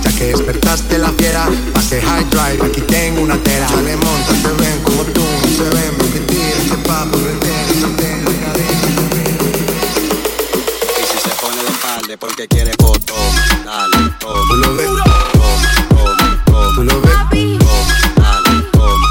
Ya 0.03 0.12
que 0.12 0.26
despertaste 0.26 0.99
la 0.99 1.10
fiera, 1.10 1.49
pase 1.74 2.03
high 2.03 2.26
drive. 2.30 2.64
Aquí 2.68 2.82
tengo 2.82 3.22
una 3.22 3.38
tela. 3.38 3.68
que 12.48 12.56
quieres, 12.56 12.76
dale, 12.78 13.98
toma. 14.20 14.41
Tú 14.48 14.56
lo 14.56 14.76
ves, 14.76 14.88
toma, 14.88 15.70
toma, 15.89 16.43
toma. 16.45 16.76
Tú 16.76 16.84
lo 16.84 17.02
ves, 17.02 17.12
toma, 17.60 17.95
dale, 18.16 18.62
toma. 18.72 19.08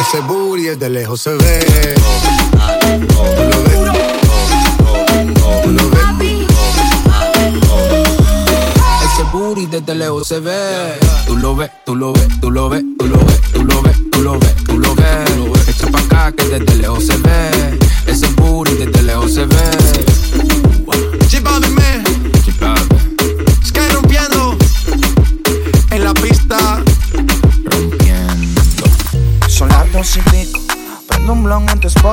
Ese 0.00 0.20
booty 0.20 0.68
es 0.68 0.78
de 0.78 0.88
lejos 0.90 1.20
se 1.20 1.30
ve. 1.34 1.94
Toma, 1.94 2.32
dale, 2.52 3.06
toma. 3.06 3.30
Tú 3.36 3.42
lo 3.42 3.58
ves, 3.62 3.74
toma, 3.80 3.98
toma, 4.78 5.34
toma. 5.34 5.62
Tú 5.62 5.70
lo 5.70 5.84
ves, 5.90 6.04
Ese 9.04 9.22
booty 9.32 9.66
desde 9.66 9.94
lejos 9.94 10.26
se 10.28 10.40
ve. 10.40 10.98
Tú 11.26 11.36
lo 11.36 11.56
ves, 11.56 11.70
tú 11.84 11.94
lo 11.94 12.12
ves, 12.12 12.28
tú 12.40 12.50
lo 12.50 12.68
ves, 12.68 12.82
tú 12.98 13.06
lo 13.06 13.18
ves, 13.24 13.40
tú 13.52 13.64
lo 13.64 13.82
ves, 13.82 13.96
tú 14.10 14.22
lo 14.22 14.38
ves, 14.38 14.54
tú 14.64 14.78
lo 14.78 14.94
ves. 14.94 15.68
Echa 15.68 15.86
pa' 15.88 16.00
acá 16.00 16.32
que 16.32 16.44
desde 16.44 16.74
lejos 16.76 17.06
se 17.06 17.16
ve. 17.16 17.59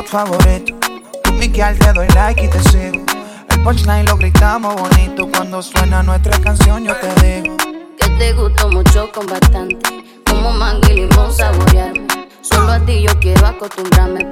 TikTok 0.07 0.25
favorito. 0.25 0.73
Tú 1.23 1.33
Miquel 1.33 1.77
te 1.77 1.93
doy 1.93 2.07
like 2.09 2.43
y 2.43 2.47
te 2.47 2.59
sigo. 2.69 3.03
El 3.49 3.63
punchline 3.63 4.05
lo 4.05 4.17
gritamos 4.17 4.75
bonito. 4.75 5.29
Cuando 5.31 5.61
suena 5.61 6.03
nuestra 6.03 6.39
canción, 6.39 6.83
yo 6.85 6.95
te 6.95 7.41
digo. 7.41 7.57
Que 7.99 8.09
te 8.17 8.33
gustó 8.33 8.69
mucho 8.69 9.09
con 9.11 9.27
bastante. 9.27 9.77
Como 10.25 10.51
mango 10.51 10.87
y 10.89 10.93
limón 10.93 11.33
saborearme. 11.33 12.07
Solo 12.41 12.71
a 12.71 12.79
ti 12.79 13.03
yo 13.03 13.19
quiero 13.19 13.47
acostumbrarme 13.47 14.29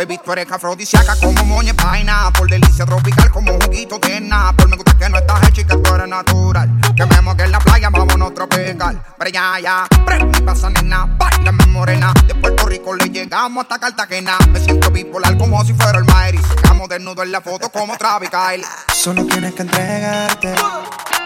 Baby, 0.00 0.18
tú 0.24 0.32
eres 0.32 0.50
afrodisíaca 0.50 1.14
como 1.16 1.44
moña 1.44 1.74
paina. 1.74 2.32
Por 2.32 2.48
delicia 2.48 2.86
tropical 2.86 3.30
como 3.30 3.52
juguito 3.60 3.98
de 3.98 4.30
Por 4.56 4.68
me 4.70 4.76
gusta 4.76 4.96
que 4.96 5.10
no 5.10 5.18
estás 5.18 5.46
hecha 5.46 5.60
y 5.60 5.64
que 5.66 5.76
tú 5.76 5.94
eres 5.94 6.08
natural. 6.08 6.70
Que 6.96 7.04
me 7.04 7.36
que 7.36 7.42
en 7.42 7.52
la 7.52 7.58
playa, 7.58 7.90
vámonos 7.90 8.32
tropical. 8.32 9.02
Pero 9.18 9.30
ya, 9.30 9.60
ya, 9.60 9.86
pre, 10.06 10.24
mi 10.24 10.40
pasa 10.40 10.70
nena, 10.70 11.04
bailame 11.04 11.66
morena. 11.66 12.14
De 12.26 12.34
Puerto 12.34 12.66
Rico 12.66 12.94
le 12.94 13.10
llegamos 13.10 13.64
hasta 13.64 13.78
Cartagena. 13.78 14.38
Me 14.50 14.60
siento 14.60 14.90
bipolar 14.90 15.36
como 15.36 15.62
si 15.66 15.74
fuera 15.74 15.98
el 15.98 16.06
Mayri. 16.06 16.38
Sacamos 16.38 16.88
desnudo 16.88 17.22
en 17.22 17.32
la 17.32 17.42
foto 17.42 17.68
como 17.68 17.94
Travis 17.98 18.30
Kyle. 18.30 18.64
Solo 18.94 19.26
tienes 19.26 19.52
que 19.52 19.62
entregarte. 19.62 20.54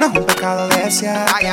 No 0.00 0.06
es 0.06 0.18
un 0.18 0.26
pecado 0.26 0.66
desearte. 0.66 1.52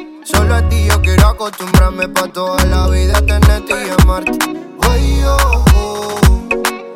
Solo 0.23 0.55
a 0.55 0.69
ti 0.69 0.85
yo 0.85 1.01
quiero 1.01 1.27
acostumbrarme 1.29 2.07
pa' 2.09 2.27
toda 2.27 2.63
la 2.65 2.87
vida 2.87 3.21
tenerte 3.21 3.73
y 3.73 4.01
amarte. 4.01 4.37
Ay, 4.89 5.23
oh, 5.25 5.65
oh. 5.75 6.19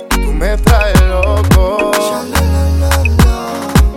tú 0.10 0.32
me 0.34 0.56
traes 0.58 1.02
loco. 1.02 1.92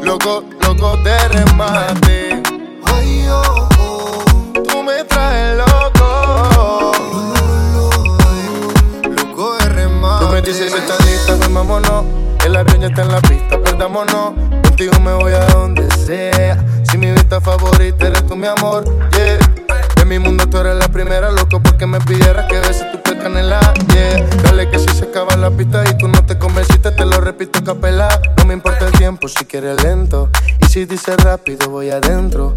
Loco, 0.03 0.45
loco 0.61 0.97
de 0.99 1.29
remate. 1.29 2.43
Ay, 2.85 3.27
oh, 3.31 3.69
oh. 3.79 4.25
tú 4.67 4.83
me 4.83 5.05
traes 5.05 5.59
loco. 5.59 6.93
Loco 9.03 9.57
de 9.59 9.69
remate. 9.69 10.25
Tú 10.25 10.33
me 10.33 10.43
dices 10.43 10.73
estás 10.73 11.05
lista. 11.05 11.37
El 12.45 12.57
avión 12.57 12.81
ya 12.81 12.87
está 12.87 13.03
en 13.03 13.13
la 13.13 13.21
pista, 13.21 13.61
perdámonos. 13.61 14.33
Contigo 14.63 14.99
me 15.01 15.13
voy 15.13 15.33
a 15.33 15.45
donde 15.49 15.91
sea. 15.91 16.57
Mi 16.99 17.13
vista 17.13 17.41
favorita 17.41 18.09
eres 18.09 18.27
tú, 18.27 18.35
mi 18.35 18.49
amor, 18.49 18.85
yeah. 19.13 19.39
En 20.03 20.09
mi 20.09 20.19
mundo 20.19 20.49
tú 20.49 20.59
eres 20.59 20.75
la 20.75 20.89
primera, 20.89 21.31
loco, 21.31 21.63
porque 21.63 21.87
me 21.87 22.01
pidieras 22.01 22.47
que 22.47 22.59
beses 22.59 22.91
tu 22.91 23.01
piel 23.01 23.19
canela, 23.19 23.61
yeah. 23.95 24.27
Dale 24.43 24.69
que 24.69 24.81
si 24.81 24.89
se 24.89 25.05
acaba 25.05 25.37
la 25.37 25.49
pista 25.49 25.85
y 25.89 25.97
tú 25.97 26.09
no 26.09 26.27
te 26.27 26.37
convenciste, 26.39 26.91
te 26.91 27.07
lo 27.07 27.21
repito 27.21 27.63
capela. 27.63 28.09
No 28.39 28.47
me 28.47 28.55
importa 28.55 28.87
el 28.87 28.93
tiempo 28.93 29.29
si 29.29 29.45
quieres 29.45 29.81
lento. 29.85 30.29
Y 30.61 30.67
si 30.67 30.87
dices 30.87 31.17
rápido, 31.19 31.71
voy 31.71 31.91
adentro. 31.91 32.57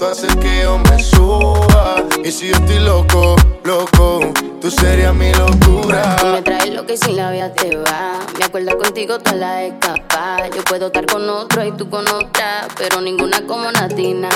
tú 0.00 0.06
haces 0.06 0.34
que 0.36 0.62
yo 0.62 0.78
me 0.78 0.98
suba. 0.98 1.96
Y 2.24 2.30
si 2.32 2.48
yo 2.48 2.54
estoy 2.54 2.78
loco, 2.78 3.36
loco, 3.64 4.20
tú 4.58 4.70
serías 4.70 5.14
mi 5.14 5.30
locura. 5.34 6.16
Tú 6.16 6.26
me 6.26 6.40
traes 6.40 6.72
lo 6.72 6.86
que 6.86 6.96
sin 6.96 7.16
la 7.16 7.30
vida 7.30 7.52
te 7.52 7.76
va. 7.76 8.18
Me 8.38 8.46
acuerdo 8.46 8.78
contigo 8.78 9.18
toda 9.18 9.36
la 9.36 9.64
escapa. 9.64 10.48
Yo 10.56 10.64
puedo 10.64 10.86
estar 10.86 11.04
con 11.04 11.28
otro 11.28 11.66
y 11.66 11.72
tú 11.72 11.90
con 11.90 12.08
otra, 12.08 12.66
pero 12.78 13.02
ninguna 13.02 13.46
como 13.46 13.70
Natina. 13.70 14.30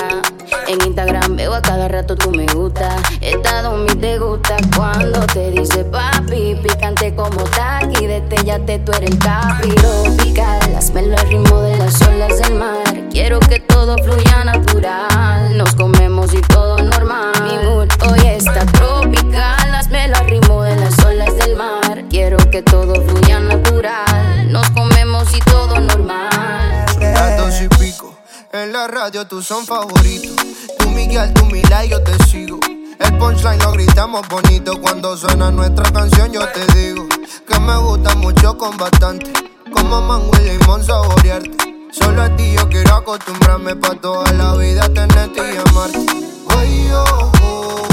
En 0.67 0.85
Instagram 0.85 1.35
veo 1.35 1.55
a 1.55 1.61
cada 1.63 1.87
rato 1.87 2.15
tú 2.15 2.29
me 2.29 2.45
gusta. 2.45 2.95
Estado 3.21 3.75
mi 3.75 3.95
te 3.95 4.19
gusta 4.19 4.57
cuando 4.77 5.25
te 5.25 5.49
dice 5.49 5.83
papi. 5.85 6.59
Picante 6.61 7.15
como 7.15 7.43
taqui, 7.43 8.05
destellate 8.05 8.79
tú 8.79 8.91
eres 8.91 9.09
el 9.09 9.17
capi. 9.17 9.69
Tropical, 9.69 10.75
hazmelo 10.75 11.17
al 11.17 11.27
ritmo 11.27 11.59
de 11.61 11.77
las 11.77 11.99
olas 12.03 12.39
del 12.39 12.53
mar. 12.53 13.04
Quiero 13.15 13.39
que 13.39 13.61
todo 13.61 13.95
fluya 14.03 14.43
natural. 14.43 15.57
Nos 15.57 15.73
comemos 15.75 16.33
y 16.33 16.41
todo 16.41 16.77
normal. 16.79 17.31
Mi 17.45 17.65
mood 17.65 17.87
hoy 18.09 18.27
está 18.27 18.65
tropical. 18.65 19.73
Hazmelo 19.73 20.17
al 20.17 20.27
ritmo 20.27 20.61
de 20.63 20.75
las 20.75 20.99
olas 20.99 21.33
del 21.37 21.55
mar. 21.55 22.03
Quiero 22.09 22.35
que 22.51 22.61
todo 22.61 22.93
fluya 22.93 23.39
natural. 23.39 24.51
Nos 24.51 24.69
comemos 24.71 25.33
y 25.33 25.39
todo 25.39 25.79
normal. 25.79 26.85
Las 26.99 27.37
dos 27.37 27.61
y 27.61 27.69
pico. 27.79 28.13
En 28.51 28.73
la 28.73 28.85
radio 28.87 29.25
tú 29.25 29.41
son 29.41 29.65
favoritos. 29.65 30.35
Tú 30.77 30.89
Miguel, 30.89 31.33
tú 31.33 31.45
Mila 31.45 31.85
y 31.85 31.91
yo 31.91 32.03
te 32.03 32.21
sigo. 32.25 32.59
El 32.99 33.17
punchline 33.17 33.59
lo 33.59 33.71
gritamos 33.71 34.27
bonito 34.27 34.81
cuando 34.81 35.15
suena 35.15 35.51
nuestra 35.51 35.89
canción. 35.89 36.33
Yo 36.33 36.41
te 36.49 36.65
digo 36.77 37.07
que 37.47 37.59
me 37.61 37.77
gusta 37.77 38.13
mucho 38.15 38.57
con 38.57 38.75
bastante. 38.75 39.31
Como 39.73 40.01
mango 40.01 40.31
y 40.41 40.57
limón 40.57 40.83
saborearte. 40.83 41.74
Solo 41.97 42.23
a 42.23 42.29
ti 42.35 42.51
yo 42.51 42.67
quiero 42.67 42.95
acostumbrarme 42.95 43.73
pa' 43.77 43.95
toda 43.95 44.29
la 44.33 44.53
vida 44.55 44.89
tenerte 44.89 45.39
y 45.53 45.57
amarte. 45.69 46.05
Ay, 46.49 46.89
oh, 46.93 47.31
oh. 47.41 47.87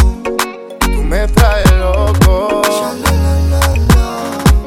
tú 0.80 1.02
me 1.04 1.28
traes 1.28 1.70
loco. 1.78 2.62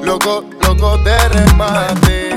Loco, 0.02 0.46
loco 0.62 0.98
de 1.00 1.18
remate. 1.30 2.35